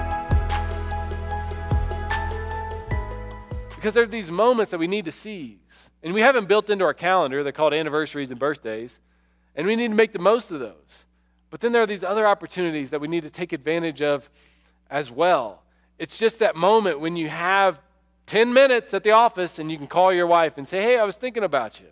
Because 3.78 3.94
there 3.94 4.02
are 4.02 4.08
these 4.08 4.28
moments 4.28 4.72
that 4.72 4.78
we 4.78 4.88
need 4.88 5.04
to 5.04 5.12
seize. 5.12 5.88
And 6.02 6.12
we 6.12 6.20
haven't 6.20 6.48
built 6.48 6.68
into 6.68 6.84
our 6.84 6.92
calendar, 6.92 7.44
they're 7.44 7.52
called 7.52 7.72
anniversaries 7.72 8.32
and 8.32 8.40
birthdays. 8.40 8.98
And 9.54 9.68
we 9.68 9.76
need 9.76 9.88
to 9.88 9.94
make 9.94 10.12
the 10.12 10.18
most 10.18 10.50
of 10.50 10.58
those. 10.58 11.04
But 11.50 11.60
then 11.60 11.70
there 11.70 11.82
are 11.82 11.86
these 11.86 12.02
other 12.02 12.26
opportunities 12.26 12.90
that 12.90 13.00
we 13.00 13.06
need 13.06 13.22
to 13.22 13.30
take 13.30 13.52
advantage 13.52 14.02
of 14.02 14.28
as 14.90 15.12
well. 15.12 15.62
It's 15.96 16.18
just 16.18 16.40
that 16.40 16.56
moment 16.56 16.98
when 16.98 17.14
you 17.14 17.28
have 17.28 17.80
10 18.26 18.52
minutes 18.52 18.94
at 18.94 19.04
the 19.04 19.12
office 19.12 19.60
and 19.60 19.70
you 19.70 19.78
can 19.78 19.86
call 19.86 20.12
your 20.12 20.26
wife 20.26 20.58
and 20.58 20.66
say, 20.66 20.82
Hey, 20.82 20.98
I 20.98 21.04
was 21.04 21.14
thinking 21.14 21.44
about 21.44 21.78
you. 21.78 21.86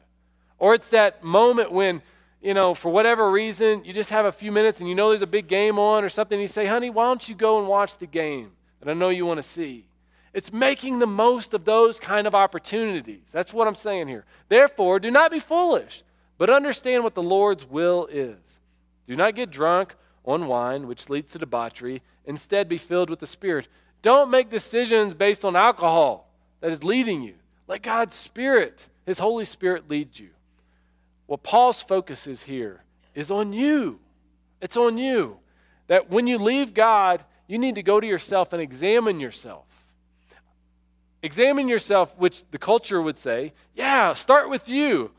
Or 0.59 0.75
it's 0.75 0.89
that 0.89 1.23
moment 1.23 1.71
when, 1.71 2.03
you 2.43 2.53
know, 2.53 2.75
for 2.75 2.91
whatever 2.91 3.31
reason, 3.31 3.85
you 3.85 3.93
just 3.93 4.11
have 4.11 4.25
a 4.25 4.33
few 4.33 4.51
minutes 4.51 4.81
and 4.81 4.89
you 4.89 4.97
know 4.97 5.11
there's 5.11 5.23
a 5.23 5.27
big 5.27 5.47
game 5.47 5.79
on 5.79 6.03
or 6.03 6.09
something. 6.09 6.35
And 6.35 6.43
you 6.43 6.49
say, 6.49 6.67
Honey, 6.67 6.91
why 6.91 7.05
don't 7.05 7.29
you 7.29 7.37
go 7.37 7.61
and 7.61 7.69
watch 7.69 7.97
the 7.99 8.09
game 8.09 8.51
that 8.81 8.91
I 8.91 8.93
know 8.93 9.11
you 9.11 9.25
want 9.25 9.39
to 9.39 9.45
see? 9.45 9.87
It's 10.37 10.53
making 10.53 10.99
the 10.99 11.07
most 11.07 11.55
of 11.55 11.65
those 11.65 11.99
kind 11.99 12.27
of 12.27 12.35
opportunities. 12.35 13.31
That's 13.33 13.55
what 13.55 13.67
I'm 13.67 13.75
saying 13.75 14.09
here. 14.09 14.27
Therefore, 14.51 15.01
do 15.01 15.11
not 15.11 15.31
be 15.31 15.41
foolish, 15.41 16.03
but 16.37 16.51
understand 16.51 17.03
what 17.05 17.15
the 17.15 17.23
Lord's 17.23 17.65
will 17.65 18.07
is. 18.13 18.59
Do 19.09 19.17
not 19.17 19.35
get 19.35 19.51
drunk 19.51 19.95
on 20.27 20.47
wine, 20.47 20.89
which 20.89 21.09
leads 21.09 21.33
to 21.33 21.39
debauchery. 21.39 22.03
Instead, 22.27 22.69
be 22.69 22.77
filled 22.77 23.09
with 23.09 23.19
the 23.19 23.27
Spirit. 23.27 23.67
Don't 24.03 24.29
make 24.31 24.51
decisions 24.51 25.15
based 25.15 25.43
on 25.43 25.57
alcohol 25.57 26.29
that 26.61 26.71
is 26.71 26.85
leading 26.85 27.23
you. 27.23 27.37
Let 27.67 27.81
God's 27.81 28.15
Spirit, 28.15 28.89
His 29.07 29.19
Holy 29.19 29.47
Spirit, 29.47 29.89
lead 29.89 30.19
you. 30.19 30.29
What 31.25 31.45
Paul's 31.45 31.83
focus 31.83 32.27
is 32.27 32.43
here 32.43 32.85
is 33.15 33.31
on 33.31 33.55
you. 33.55 34.01
It's 34.61 34.77
on 34.77 34.99
you. 34.99 35.39
That 35.87 36.11
when 36.11 36.27
you 36.27 36.37
leave 36.37 36.75
God, 36.75 37.25
you 37.47 37.57
need 37.57 37.77
to 37.77 37.83
go 37.83 38.01
to 38.01 38.07
yourself 38.07 38.53
and 38.53 38.61
examine 38.61 39.19
yourself. 39.19 39.65
Examine 41.27 41.67
yourself, 41.67 42.17
which 42.17 42.49
the 42.53 42.59
culture 42.59 43.03
would 43.03 43.19
say, 43.19 43.53
yeah, 43.75 44.15
start 44.15 44.49
with 44.49 44.69
you. 44.69 45.11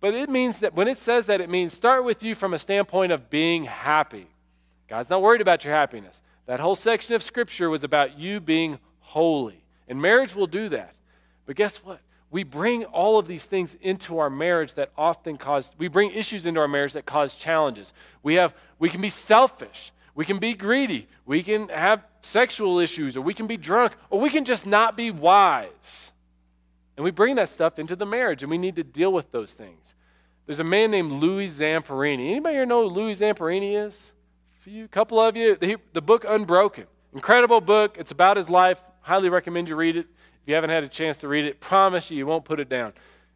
But 0.00 0.12
it 0.12 0.28
means 0.28 0.58
that 0.58 0.74
when 0.74 0.88
it 0.88 0.98
says 0.98 1.26
that, 1.26 1.40
it 1.40 1.48
means 1.48 1.72
start 1.72 2.04
with 2.04 2.24
you 2.24 2.34
from 2.34 2.54
a 2.54 2.58
standpoint 2.58 3.12
of 3.12 3.30
being 3.30 3.62
happy. 3.62 4.26
God's 4.88 5.10
not 5.10 5.22
worried 5.22 5.40
about 5.40 5.64
your 5.64 5.72
happiness. 5.72 6.22
That 6.46 6.58
whole 6.58 6.74
section 6.74 7.14
of 7.14 7.22
Scripture 7.22 7.70
was 7.70 7.84
about 7.84 8.18
you 8.18 8.40
being 8.40 8.80
holy. 8.98 9.62
And 9.86 10.02
marriage 10.02 10.34
will 10.34 10.48
do 10.48 10.68
that. 10.70 10.96
But 11.46 11.54
guess 11.54 11.76
what? 11.76 12.00
We 12.32 12.42
bring 12.42 12.84
all 12.86 13.20
of 13.20 13.28
these 13.28 13.46
things 13.46 13.76
into 13.80 14.18
our 14.18 14.30
marriage 14.30 14.74
that 14.74 14.90
often 14.98 15.36
cause, 15.36 15.70
we 15.78 15.86
bring 15.86 16.10
issues 16.10 16.46
into 16.46 16.58
our 16.58 16.66
marriage 16.66 16.94
that 16.94 17.06
cause 17.06 17.36
challenges. 17.36 17.92
We, 18.24 18.34
have, 18.34 18.56
we 18.80 18.88
can 18.88 19.00
be 19.00 19.08
selfish. 19.08 19.92
We 20.16 20.24
can 20.24 20.38
be 20.40 20.54
greedy. 20.54 21.06
We 21.26 21.44
can 21.44 21.68
have 21.68 22.02
sexual 22.24 22.78
issues, 22.78 23.16
or 23.16 23.20
we 23.20 23.34
can 23.34 23.46
be 23.46 23.56
drunk, 23.56 23.92
or 24.10 24.20
we 24.20 24.30
can 24.30 24.44
just 24.44 24.66
not 24.66 24.96
be 24.96 25.10
wise. 25.10 26.12
And 26.96 27.04
we 27.04 27.10
bring 27.10 27.36
that 27.36 27.48
stuff 27.48 27.78
into 27.78 27.96
the 27.96 28.06
marriage, 28.06 28.42
and 28.42 28.50
we 28.50 28.58
need 28.58 28.76
to 28.76 28.84
deal 28.84 29.12
with 29.12 29.30
those 29.30 29.52
things. 29.52 29.94
There's 30.46 30.60
a 30.60 30.64
man 30.64 30.90
named 30.90 31.10
Louis 31.10 31.48
Zamperini. 31.48 32.30
Anybody 32.30 32.56
here 32.56 32.66
know 32.66 32.88
who 32.88 32.94
Louis 32.94 33.18
Zamperini 33.18 33.76
is? 33.76 34.12
A 34.60 34.62
few, 34.62 34.88
couple 34.88 35.18
of 35.18 35.36
you. 35.36 35.56
The, 35.56 35.76
the 35.92 36.02
book 36.02 36.24
Unbroken. 36.28 36.84
Incredible 37.12 37.60
book. 37.60 37.96
It's 37.98 38.10
about 38.10 38.36
his 38.36 38.50
life. 38.50 38.82
Highly 39.00 39.28
recommend 39.28 39.68
you 39.68 39.76
read 39.76 39.96
it. 39.96 40.06
If 40.42 40.48
you 40.48 40.54
haven't 40.54 40.70
had 40.70 40.84
a 40.84 40.88
chance 40.88 41.18
to 41.18 41.28
read 41.28 41.46
it, 41.46 41.60
promise 41.60 42.10
you, 42.10 42.18
you 42.18 42.26
won't 42.26 42.44
put 42.44 42.60
it 42.60 42.68
down. 42.68 42.92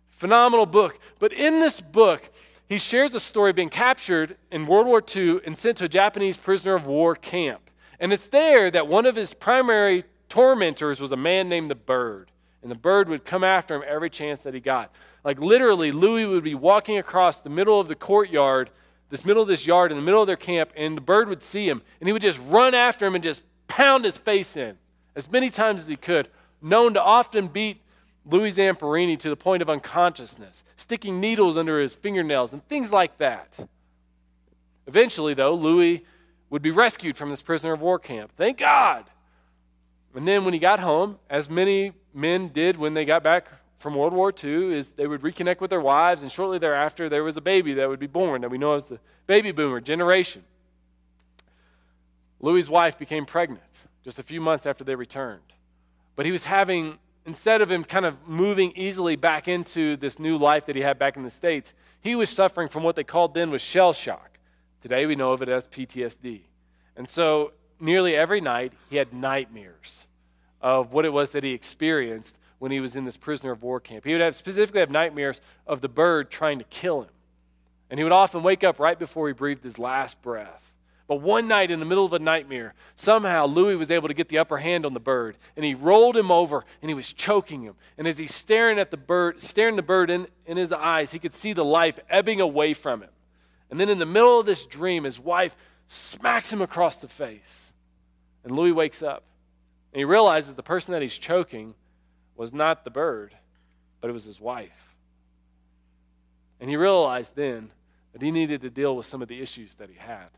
Phenomenal 0.09 0.67
book. 0.67 0.99
But 1.19 1.33
in 1.33 1.61
this 1.61 1.81
book, 1.81 2.31
he 2.69 2.77
shares 2.77 3.15
a 3.15 3.21
story 3.21 3.51
of 3.51 3.57
being 3.57 3.71
captured 3.71 4.37
in 4.51 4.67
World 4.67 4.87
War 4.87 5.03
II 5.15 5.41
and 5.47 5.57
sent 5.57 5.79
to 5.79 5.85
a 5.85 5.89
Japanese 5.89 6.37
prisoner 6.37 6.75
of 6.75 6.87
war 6.87 7.15
camp. 7.15 7.68
And 8.01 8.13
it's 8.13 8.29
there 8.29 8.71
that 8.71 8.87
one 8.87 9.07
of 9.07 9.17
his 9.17 9.35
primary 9.35 10.05
tormentors 10.29 11.01
was 11.01 11.13
a 11.13 11.17
man 11.17 11.49
named 11.49 11.71
the 11.71 11.75
Bird. 11.75 12.31
And 12.63 12.71
the 12.71 12.77
bird 12.77 13.09
would 13.09 13.25
come 13.25 13.45
after 13.45 13.77
him 13.77 13.85
every 13.87 14.11
chance 14.11 14.41
that 14.41 14.53
he 14.53 14.61
got. 14.61 14.93
Like 15.25 15.39
literally, 15.39 15.93
Louis 15.93 16.27
would 16.27 16.43
be 16.43 16.57
walking 16.57 16.99
across 16.99 17.41
the 17.41 17.51
middle 17.51 17.79
of 17.79 17.87
the 17.87 17.95
courtyard, 17.95 18.71
this 19.11 19.25
middle 19.25 19.43
of 19.43 19.49
this 19.49 19.67
yard, 19.67 19.93
in 19.93 19.97
the 19.97 20.03
middle 20.03 20.21
of 20.21 20.27
their 20.27 20.37
camp, 20.37 20.73
and 20.77 20.97
the 20.97 21.01
bird 21.01 21.29
would 21.29 21.43
see 21.43 21.69
him, 21.69 21.83
and 22.01 22.09
he 22.09 22.13
would 22.13 22.23
just 22.23 22.41
run 22.49 22.75
after 22.75 23.07
him 23.07 23.15
and 23.15 23.23
just 23.23 23.43
pound 23.69 24.05
his 24.05 24.19
face 24.19 24.57
in 24.57 24.77
as 25.15 25.31
many 25.31 25.51
times 25.51 25.81
as 25.81 25.89
he 25.89 25.97
could, 25.97 26.29
known 26.61 26.95
to 26.95 27.03
often 27.03 27.49
beat 27.49 27.81
Louis 28.25 28.51
Zamperini 28.51 29.19
to 29.19 29.29
the 29.29 29.37
point 29.37 29.63
of 29.63 29.71
unconsciousness, 29.71 30.63
sticking 30.77 31.21
needles 31.21 31.57
under 31.57 31.81
his 31.81 31.95
fingernails 31.95 32.53
and 32.53 32.67
things 32.69 32.93
like 32.93 33.19
that. 33.19 33.57
Eventually, 34.87 35.35
though, 35.35 35.55
Louis 35.55 36.05
would 36.51 36.63
be 36.63 36.71
rescued 36.71 37.17
from 37.17 37.31
this 37.31 37.43
prisoner 37.43 37.73
of 37.73 37.81
war 37.81 37.99
camp. 37.99 38.33
Thank 38.37 38.59
God. 38.59 39.05
And 40.15 40.27
then 40.27 40.45
when 40.45 40.55
he 40.55 40.61
got 40.61 40.81
home, 40.81 41.19
as 41.29 41.49
many 41.49 41.93
men 42.15 42.49
did 42.49 42.77
when 42.77 42.95
they 42.95 43.05
got 43.05 43.23
back 43.23 43.49
from 43.79 43.95
World 43.95 44.13
War 44.13 44.33
II, 44.33 44.75
is 44.75 44.91
they 44.91 45.07
would 45.07 45.23
reconnect 45.23 45.61
with 45.61 45.71
their 45.71 45.81
wives, 45.81 46.23
and 46.23 46.33
shortly 46.33 46.59
thereafter 46.59 47.09
there 47.09 47.23
was 47.23 47.37
a 47.37 47.41
baby 47.41 47.75
that 47.75 47.89
would 47.89 48.01
be 48.01 48.07
born 48.07 48.41
that 48.41 48.51
we 48.51 48.59
know 48.59 48.73
as 48.73 48.87
the 48.87 48.99
baby 49.27 49.53
boomer 49.53 49.81
generation. 49.81 50.43
Louis's 52.41 52.71
wife 52.71 52.99
became 52.99 53.25
pregnant 53.27 53.63
just 54.05 54.19
a 54.19 54.23
few 54.23 54.41
months 54.41 54.67
after 54.67 54.85
they 54.85 54.95
returned. 54.95 55.43
But 56.17 56.27
he 56.27 56.33
was 56.33 56.45
having 56.45 56.99
instead 57.29 57.61
of 57.61 57.71
him 57.71 57.85
kind 57.85 58.07
of 58.07 58.17
moving 58.27 58.73
easily 58.75 59.15
back 59.15 59.49
into 59.49 59.97
this 59.99 60.19
new 60.19 60.39
life 60.39 60.65
that 60.67 60.75
he 60.75 60.81
had 60.81 60.99
back 60.99 61.17
in 61.17 61.23
the 61.23 61.31
States, 61.31 61.75
he 62.01 62.15
was 62.15 62.31
suffering 62.31 62.69
from 62.69 62.83
what 62.83 62.97
they 62.97 63.05
called 63.05 63.35
then 63.35 63.51
was 63.51 63.61
shell 63.61 63.93
shock. 63.93 64.28
Today 64.83 65.07
we 65.07 65.17
know 65.17 65.33
of 65.33 65.43
it 65.43 65.49
as 65.49 65.67
PTSD. 65.67 66.43
And 66.97 67.09
so 67.09 67.53
nearly 67.81 68.15
every 68.15 68.41
night 68.41 68.73
he 68.91 68.97
had 68.97 69.13
nightmares 69.13 70.07
of 70.61 70.93
what 70.93 71.05
it 71.05 71.13
was 71.13 71.31
that 71.31 71.45
he 71.45 71.53
experienced 71.53 72.37
when 72.59 72.73
he 72.73 72.81
was 72.81 72.97
in 72.97 73.05
this 73.05 73.17
prisoner 73.17 73.53
of 73.53 73.63
war 73.63 73.81
camp. 73.81 74.05
He 74.05 74.13
would 74.13 74.21
have 74.21 74.35
specifically 74.35 74.81
have 74.81 74.91
nightmares 74.91 75.41
of 75.67 75.81
the 75.81 75.89
bird 75.89 76.31
trying 76.31 76.59
to 76.59 76.65
kill 76.65 77.03
him. 77.03 77.11
And 77.91 77.99
he 77.99 78.05
would 78.05 78.13
often 78.13 78.43
wake 78.43 78.65
up 78.65 78.79
right 78.79 78.99
before 78.99 79.29
he 79.29 79.33
breathed 79.33 79.65
his 79.65 79.79
last 79.79 80.21
breath. 80.23 80.75
But 81.07 81.23
one 81.23 81.49
night 81.49 81.71
in 81.71 81.81
the 81.81 81.87
middle 81.87 82.05
of 82.05 82.13
a 82.13 82.19
nightmare, 82.19 82.75
somehow 82.95 83.47
Louis 83.47 83.77
was 83.77 83.91
able 83.91 84.09
to 84.09 84.15
get 84.15 84.29
the 84.29 84.39
upper 84.39 84.59
hand 84.59 84.85
on 84.85 84.93
the 84.93 85.01
bird, 85.01 85.39
and 85.57 85.65
he 85.65 85.73
rolled 85.73 86.19
him 86.19 86.31
over 86.31 86.67
and 86.83 86.91
he 86.91 86.95
was 86.95 87.11
choking 87.11 87.63
him. 87.63 87.77
And 87.97 88.07
as 88.07 88.19
he's 88.19 88.35
staring 88.35 88.79
at 88.79 88.91
the 88.91 88.99
bird, 88.99 89.41
staring 89.41 89.77
the 89.77 89.83
bird 89.83 90.11
in, 90.11 90.27
in 90.45 90.59
his 90.59 90.71
eyes, 90.71 91.11
he 91.11 91.19
could 91.19 91.35
see 91.35 91.55
the 91.55 91.65
life 91.65 91.99
ebbing 92.11 92.43
away 92.43 92.75
from 92.75 93.01
him. 93.01 93.09
And 93.71 93.79
then 93.79 93.89
in 93.89 93.99
the 93.99 94.07
middle 94.07 94.41
of 94.41 94.47
this 94.47 94.67
dream, 94.67 95.05
his 95.05 95.21
wife 95.21 95.57
smacks 95.87 96.53
him 96.53 96.63
across 96.63 96.99
the 96.99 97.09
face. 97.09 97.73
And 98.45 98.53
Louis 98.53 98.73
wakes 98.73 99.03
up. 99.03 99.25
And 99.93 100.01
he 100.01 100.05
realizes 100.05 100.55
the 100.55 100.63
person 100.63 100.93
that 100.93 101.03
he's 101.03 101.17
choking 101.17 101.75
was 102.37 102.55
not 102.55 102.85
the 102.85 102.91
bird, 102.91 103.35
but 104.01 104.09
it 104.09 104.13
was 104.13 104.25
his 104.25 104.41
wife. 104.41 104.97
And 106.61 106.71
he 106.71 106.77
realized 106.77 107.35
then 107.35 107.71
that 108.13 108.23
he 108.23 108.31
needed 108.31 108.63
to 108.63 108.71
deal 108.71 108.97
with 108.97 109.07
some 109.07 109.23
of 109.23 109.29
the 109.29 109.41
issues 109.41 109.75
that 109.77 109.91
he 109.91 109.97
had. 109.97 110.29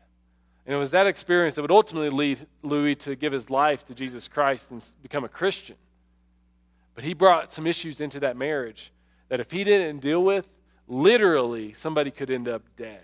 And 0.65 0.75
it 0.75 0.77
was 0.77 0.91
that 0.91 1.07
experience 1.07 1.55
that 1.55 1.61
would 1.61 1.71
ultimately 1.71 2.09
lead 2.09 2.45
Louis 2.61 2.95
to 2.95 3.15
give 3.15 3.33
his 3.33 3.49
life 3.49 3.85
to 3.85 3.95
Jesus 3.95 4.27
Christ 4.27 4.71
and 4.71 4.85
become 5.01 5.23
a 5.23 5.29
Christian. 5.29 5.75
But 6.93 7.03
he 7.03 7.13
brought 7.13 7.51
some 7.51 7.65
issues 7.65 8.01
into 8.01 8.19
that 8.19 8.37
marriage 8.37 8.91
that 9.29 9.39
if 9.39 9.49
he 9.49 9.63
didn't 9.63 9.99
deal 9.99 10.23
with, 10.23 10.49
literally 10.87 11.73
somebody 11.73 12.11
could 12.11 12.29
end 12.29 12.47
up 12.47 12.63
dead. 12.75 13.01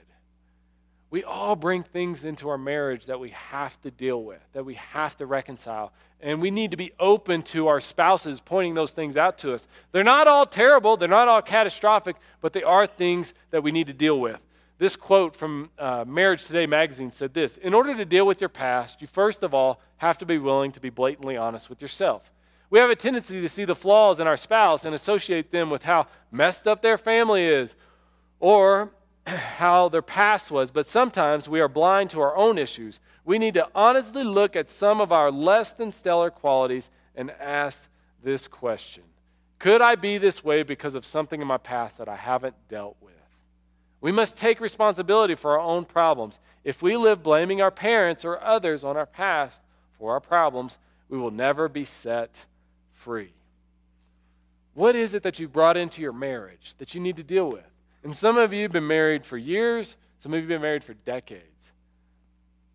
We 1.10 1.24
all 1.24 1.56
bring 1.56 1.84
things 1.84 2.26
into 2.26 2.50
our 2.50 2.58
marriage 2.58 3.06
that 3.06 3.20
we 3.20 3.30
have 3.30 3.82
to 3.82 3.92
deal 3.92 4.24
with, 4.24 4.46
that 4.52 4.66
we 4.66 4.74
have 4.74 5.16
to 5.18 5.26
reconcile. 5.26 5.94
And 6.20 6.42
we 6.42 6.52
need 6.52 6.72
to 6.72 6.78
be 6.78 6.92
open 7.00 7.44
to 7.44 7.68
our 7.68 7.80
spouses 7.80 8.42
pointing 8.42 8.74
those 8.74 8.92
things 8.92 9.16
out 9.16 9.38
to 9.40 9.54
us. 9.54 9.68
They're 9.94 10.04
not 10.04 10.28
all 10.28 10.46
terrible, 10.46 10.98
they're 10.98 11.08
not 11.08 11.30
all 11.30 11.42
catastrophic, 11.42 12.18
but 12.42 12.52
they 12.52 12.64
are 12.64 12.86
things 12.86 13.34
that 13.52 13.64
we 13.64 13.72
need 13.72 13.88
to 13.88 13.94
deal 13.94 14.20
with. 14.20 14.42
This 14.80 14.96
quote 14.96 15.36
from 15.36 15.70
uh, 15.80 16.04
Marriage 16.06 16.46
Today 16.46 16.68
magazine 16.68 17.10
said 17.10 17.34
this 17.34 17.58
In 17.58 17.74
order 17.74 17.96
to 17.96 18.06
deal 18.06 18.28
with 18.28 18.42
your 18.42 18.50
past, 18.50 19.02
you 19.02 19.08
first 19.08 19.44
of 19.44 19.54
all 19.54 19.80
have 19.98 20.18
to 20.18 20.26
be 20.26 20.38
willing 20.38 20.72
to 20.74 20.80
be 20.80 20.90
blatantly 20.90 21.38
honest 21.38 21.70
with 21.70 21.82
yourself. 21.82 22.32
We 22.70 22.80
have 22.80 22.90
a 22.90 22.96
tendency 22.96 23.40
to 23.40 23.50
see 23.50 23.64
the 23.64 23.76
flaws 23.76 24.20
in 24.20 24.28
our 24.28 24.36
spouse 24.36 24.84
and 24.84 24.94
associate 24.94 25.52
them 25.52 25.70
with 25.70 25.84
how 25.84 26.08
messed 26.32 26.68
up 26.68 26.82
their 26.82 26.98
family 26.98 27.46
is 27.46 27.76
or 28.40 28.92
how 29.58 29.90
their 29.90 30.02
past 30.02 30.52
was, 30.52 30.72
but 30.72 30.88
sometimes 30.88 31.50
we 31.50 31.60
are 31.60 31.68
blind 31.68 32.10
to 32.12 32.22
our 32.22 32.36
own 32.36 32.58
issues. 32.58 33.00
We 33.26 33.38
need 33.38 33.56
to 33.56 33.68
honestly 33.76 34.24
look 34.24 34.56
at 34.56 34.70
some 34.70 35.02
of 35.02 35.12
our 35.12 35.32
less 35.32 35.74
than 35.74 35.92
stellar 35.92 36.30
qualities 36.30 36.90
and 37.16 37.32
ask 37.32 37.90
this 38.24 38.48
question 38.48 39.04
Could 39.60 39.82
I 39.82 39.96
be 39.96 40.18
this 40.18 40.44
way 40.44 40.64
because 40.64 40.96
of 40.96 41.06
something 41.06 41.42
in 41.42 41.48
my 41.48 41.58
past 41.58 41.98
that 41.98 42.08
I 42.08 42.16
haven't 42.16 42.56
dealt 42.70 42.96
with? 43.02 43.14
We 44.00 44.12
must 44.12 44.38
take 44.38 44.62
responsibility 44.62 45.36
for 45.36 45.52
our 45.52 45.60
own 45.60 45.84
problems. 45.84 46.40
If 46.64 46.82
we 46.82 46.96
live 46.96 47.24
blaming 47.24 47.62
our 47.62 47.72
parents 47.72 48.24
or 48.24 48.42
others 48.42 48.84
on 48.84 48.96
our 48.96 49.06
past 49.06 49.62
for 49.98 50.14
our 50.14 50.20
problems, 50.20 50.78
we 51.10 51.18
will 51.18 51.32
never 51.32 51.68
be 51.68 51.84
set 51.84 52.46
free. 52.94 53.34
What 54.74 54.96
is 54.96 55.14
it 55.14 55.24
that 55.24 55.40
you've 55.40 55.52
brought 55.52 55.76
into 55.76 56.02
your 56.02 56.14
marriage 56.14 56.76
that 56.78 56.94
you 56.94 57.02
need 57.02 57.16
to 57.16 57.24
deal 57.24 57.50
with? 57.50 57.66
And 58.04 58.16
some 58.16 58.38
of 58.38 58.54
you 58.54 58.64
have 58.64 58.72
been 58.72 58.88
married 58.88 59.26
for 59.26 59.38
years, 59.38 59.98
some 60.20 60.34
of 60.34 60.38
you 60.38 60.42
have 60.42 60.50
been 60.50 60.62
married 60.62 60.84
for 60.84 60.94
decades. 60.94 61.72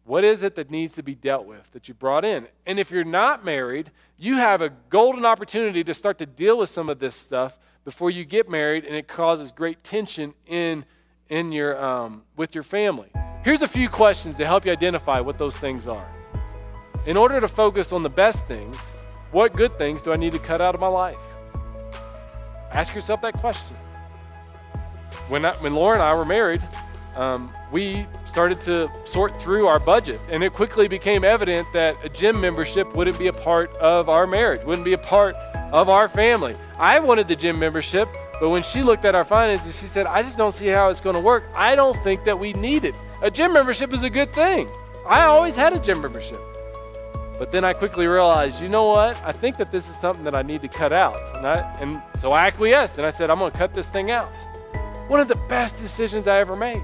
What 0.04 0.24
is 0.24 0.42
it 0.42 0.56
that 0.56 0.70
needs 0.70 0.94
to 0.94 1.02
be 1.02 1.14
dealt 1.14 1.46
with 1.46 1.70
that 1.72 1.86
you 1.86 1.94
brought 1.94 2.24
in? 2.24 2.48
And 2.66 2.80
if 2.80 2.90
you're 2.90 3.04
not 3.04 3.44
married, 3.44 3.92
you 4.18 4.36
have 4.36 4.60
a 4.60 4.70
golden 4.90 5.24
opportunity 5.24 5.84
to 5.84 5.94
start 5.94 6.18
to 6.18 6.26
deal 6.26 6.58
with 6.58 6.68
some 6.68 6.88
of 6.88 6.98
this 6.98 7.14
stuff 7.14 7.58
before 7.84 8.10
you 8.10 8.24
get 8.24 8.48
married, 8.48 8.84
and 8.84 8.96
it 8.96 9.06
causes 9.06 9.52
great 9.52 9.82
tension 9.84 10.34
in 10.46 10.84
in 11.32 11.50
your, 11.50 11.82
um, 11.82 12.22
with 12.36 12.54
your 12.54 12.62
family. 12.62 13.08
Here's 13.42 13.62
a 13.62 13.66
few 13.66 13.88
questions 13.88 14.36
to 14.36 14.44
help 14.44 14.66
you 14.66 14.72
identify 14.72 15.18
what 15.18 15.38
those 15.38 15.56
things 15.56 15.88
are. 15.88 16.06
In 17.06 17.16
order 17.16 17.40
to 17.40 17.48
focus 17.48 17.90
on 17.90 18.02
the 18.02 18.10
best 18.10 18.46
things, 18.46 18.76
what 19.30 19.54
good 19.54 19.74
things 19.76 20.02
do 20.02 20.12
I 20.12 20.16
need 20.16 20.34
to 20.34 20.38
cut 20.38 20.60
out 20.60 20.74
of 20.74 20.80
my 20.80 20.88
life? 20.88 21.16
Ask 22.70 22.94
yourself 22.94 23.22
that 23.22 23.32
question. 23.32 23.76
When, 25.32 25.46
I, 25.46 25.54
when 25.62 25.74
Laura 25.74 25.94
and 25.94 26.02
I 26.02 26.14
were 26.14 26.26
married, 26.26 26.60
um, 27.16 27.50
we 27.70 28.06
started 28.26 28.60
to 28.62 28.90
sort 29.04 29.40
through 29.40 29.66
our 29.66 29.78
budget, 29.78 30.20
and 30.28 30.44
it 30.44 30.52
quickly 30.52 30.88
became 30.88 31.24
evident 31.24 31.66
that 31.72 31.96
a 32.04 32.08
gym 32.10 32.38
membership 32.38 32.94
wouldn't 32.94 33.18
be 33.18 33.28
a 33.28 33.32
part 33.32 33.74
of 33.78 34.10
our 34.10 34.26
marriage, 34.26 34.62
wouldn't 34.64 34.84
be 34.84 34.92
a 34.92 34.98
part 34.98 35.34
of 35.72 35.88
our 35.88 36.06
family. 36.06 36.54
I 36.78 37.00
wanted 37.00 37.28
the 37.28 37.36
gym 37.36 37.58
membership 37.58 38.08
but 38.42 38.50
when 38.50 38.64
she 38.64 38.82
looked 38.82 39.04
at 39.04 39.14
our 39.14 39.22
finances, 39.22 39.78
she 39.78 39.86
said, 39.86 40.04
I 40.04 40.20
just 40.20 40.36
don't 40.36 40.50
see 40.50 40.66
how 40.66 40.88
it's 40.88 41.00
going 41.00 41.14
to 41.14 41.20
work. 41.22 41.44
I 41.54 41.76
don't 41.76 41.96
think 42.02 42.24
that 42.24 42.36
we 42.36 42.52
need 42.54 42.84
it. 42.84 42.92
A 43.22 43.30
gym 43.30 43.52
membership 43.52 43.92
is 43.92 44.02
a 44.02 44.10
good 44.10 44.32
thing. 44.32 44.68
I 45.06 45.22
always 45.22 45.54
had 45.54 45.72
a 45.74 45.78
gym 45.78 46.02
membership. 46.02 46.40
But 47.38 47.52
then 47.52 47.64
I 47.64 47.72
quickly 47.72 48.06
realized, 48.06 48.60
you 48.60 48.68
know 48.68 48.88
what? 48.88 49.22
I 49.24 49.30
think 49.30 49.58
that 49.58 49.70
this 49.70 49.88
is 49.88 49.94
something 49.94 50.24
that 50.24 50.34
I 50.34 50.42
need 50.42 50.60
to 50.62 50.66
cut 50.66 50.92
out. 50.92 51.36
And, 51.36 51.46
I, 51.46 51.60
and 51.80 52.02
so 52.16 52.32
I 52.32 52.48
acquiesced 52.48 52.98
and 52.98 53.06
I 53.06 53.10
said, 53.10 53.30
I'm 53.30 53.38
going 53.38 53.52
to 53.52 53.56
cut 53.56 53.74
this 53.74 53.88
thing 53.88 54.10
out. 54.10 54.32
One 55.12 55.20
of 55.20 55.28
the 55.28 55.36
best 55.36 55.76
decisions 55.76 56.26
I 56.26 56.38
ever 56.38 56.56
made. 56.56 56.82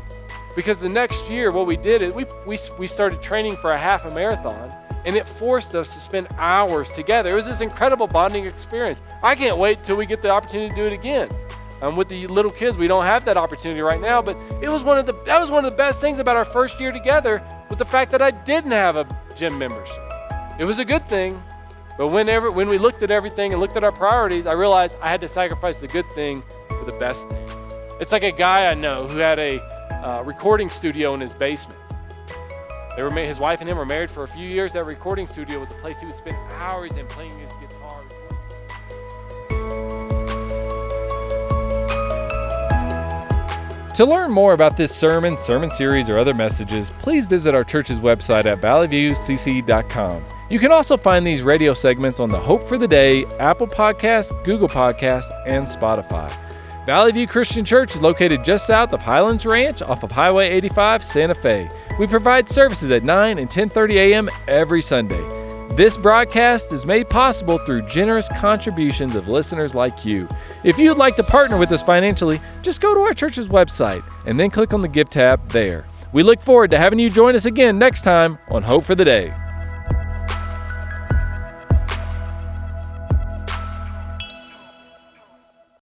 Because 0.54 0.78
the 0.78 0.88
next 0.90 1.30
year, 1.30 1.50
what 1.50 1.66
we 1.66 1.78
did 1.78 2.02
is 2.02 2.12
we, 2.12 2.26
we, 2.46 2.58
we 2.78 2.86
started 2.86 3.22
training 3.22 3.56
for 3.56 3.70
a 3.70 3.78
half 3.78 4.04
a 4.04 4.10
marathon 4.10 4.70
and 5.06 5.16
it 5.16 5.26
forced 5.26 5.74
us 5.74 5.94
to 5.94 5.98
spend 5.98 6.28
hours 6.36 6.90
together. 6.90 7.30
It 7.30 7.34
was 7.34 7.46
this 7.46 7.62
incredible 7.62 8.06
bonding 8.06 8.44
experience. 8.44 9.00
I 9.22 9.34
can't 9.34 9.56
wait 9.56 9.82
till 9.82 9.96
we 9.96 10.04
get 10.04 10.20
the 10.20 10.28
opportunity 10.28 10.68
to 10.68 10.76
do 10.76 10.84
it 10.84 10.92
again. 10.92 11.30
Um, 11.80 11.96
with 11.96 12.08
the 12.08 12.26
little 12.26 12.50
kids, 12.50 12.76
we 12.76 12.86
don't 12.86 13.06
have 13.06 13.24
that 13.24 13.38
opportunity 13.38 13.80
right 13.80 13.98
now, 13.98 14.20
but 14.20 14.36
it 14.60 14.68
was 14.68 14.82
one 14.84 14.98
of 14.98 15.06
the 15.06 15.14
that 15.24 15.40
was 15.40 15.50
one 15.50 15.64
of 15.64 15.70
the 15.70 15.76
best 15.78 15.98
things 15.98 16.18
about 16.18 16.36
our 16.36 16.44
first 16.44 16.78
year 16.78 16.92
together 16.92 17.42
was 17.70 17.78
the 17.78 17.86
fact 17.86 18.10
that 18.10 18.20
I 18.20 18.30
didn't 18.30 18.72
have 18.72 18.96
a 18.96 19.06
gym 19.36 19.58
membership. 19.58 20.02
It 20.58 20.66
was 20.66 20.78
a 20.78 20.84
good 20.84 21.08
thing, 21.08 21.42
But 21.96 22.08
whenever 22.08 22.50
when 22.50 22.68
we 22.68 22.76
looked 22.76 23.02
at 23.02 23.10
everything 23.10 23.52
and 23.54 23.60
looked 23.60 23.78
at 23.78 23.84
our 23.84 23.92
priorities, 23.92 24.44
I 24.44 24.52
realized 24.52 24.96
I 25.00 25.08
had 25.08 25.22
to 25.22 25.28
sacrifice 25.28 25.78
the 25.78 25.88
good 25.88 26.06
thing 26.10 26.42
for 26.68 26.84
the 26.84 26.98
best 26.98 27.26
thing. 27.30 27.67
It's 28.00 28.12
like 28.12 28.22
a 28.22 28.32
guy 28.32 28.70
I 28.70 28.74
know 28.74 29.08
who 29.08 29.18
had 29.18 29.38
a 29.38 29.60
uh, 30.04 30.22
recording 30.22 30.70
studio 30.70 31.14
in 31.14 31.20
his 31.20 31.34
basement. 31.34 31.80
They 32.94 33.02
were 33.02 33.10
his 33.10 33.40
wife 33.40 33.60
and 33.60 33.68
him 33.68 33.76
were 33.76 33.86
married 33.86 34.10
for 34.10 34.24
a 34.24 34.28
few 34.28 34.48
years. 34.48 34.72
That 34.72 34.84
recording 34.84 35.26
studio 35.26 35.58
was 35.58 35.70
a 35.70 35.74
place 35.74 36.00
he 36.00 36.06
would 36.06 36.14
spend 36.14 36.36
hours 36.54 36.96
in 36.96 37.06
playing 37.06 37.38
his 37.38 37.50
guitar. 37.60 38.04
To 43.94 44.06
learn 44.06 44.30
more 44.30 44.52
about 44.52 44.76
this 44.76 44.94
sermon, 44.94 45.36
sermon 45.36 45.68
series, 45.68 46.08
or 46.08 46.18
other 46.18 46.34
messages, 46.34 46.90
please 47.00 47.26
visit 47.26 47.52
our 47.52 47.64
church's 47.64 47.98
website 47.98 48.46
at 48.46 48.60
valleyviewcc.com. 48.60 50.24
You 50.50 50.60
can 50.60 50.70
also 50.70 50.96
find 50.96 51.26
these 51.26 51.42
radio 51.42 51.74
segments 51.74 52.20
on 52.20 52.28
the 52.28 52.38
Hope 52.38 52.62
for 52.62 52.78
the 52.78 52.86
Day, 52.86 53.24
Apple 53.40 53.66
Podcasts, 53.66 54.32
Google 54.44 54.68
Podcasts, 54.68 55.30
and 55.48 55.66
Spotify. 55.66 56.32
Valley 56.88 57.12
View 57.12 57.26
Christian 57.26 57.66
Church 57.66 57.94
is 57.94 58.00
located 58.00 58.42
just 58.42 58.66
south 58.66 58.94
of 58.94 59.02
Highlands 59.02 59.44
Ranch 59.44 59.82
off 59.82 60.04
of 60.04 60.10
Highway 60.10 60.48
85, 60.48 61.04
Santa 61.04 61.34
Fe. 61.34 61.68
We 61.98 62.06
provide 62.06 62.48
services 62.48 62.90
at 62.90 63.04
9 63.04 63.38
and 63.38 63.50
10:30 63.50 63.96
a.m. 63.96 64.30
every 64.48 64.80
Sunday. 64.80 65.22
This 65.76 65.98
broadcast 65.98 66.72
is 66.72 66.86
made 66.86 67.10
possible 67.10 67.58
through 67.58 67.82
generous 67.88 68.26
contributions 68.38 69.16
of 69.16 69.28
listeners 69.28 69.74
like 69.74 70.06
you. 70.06 70.26
If 70.64 70.78
you'd 70.78 70.96
like 70.96 71.16
to 71.16 71.22
partner 71.22 71.58
with 71.58 71.72
us 71.72 71.82
financially, 71.82 72.40
just 72.62 72.80
go 72.80 72.94
to 72.94 73.00
our 73.00 73.12
church's 73.12 73.48
website 73.48 74.02
and 74.24 74.40
then 74.40 74.48
click 74.48 74.72
on 74.72 74.80
the 74.80 74.88
Give 74.88 75.10
tab 75.10 75.46
there. 75.50 75.84
We 76.14 76.22
look 76.22 76.40
forward 76.40 76.70
to 76.70 76.78
having 76.78 76.98
you 76.98 77.10
join 77.10 77.36
us 77.36 77.44
again 77.44 77.78
next 77.78 78.00
time 78.00 78.38
on 78.50 78.62
Hope 78.62 78.84
for 78.84 78.94
the 78.94 79.04
Day. 79.04 79.30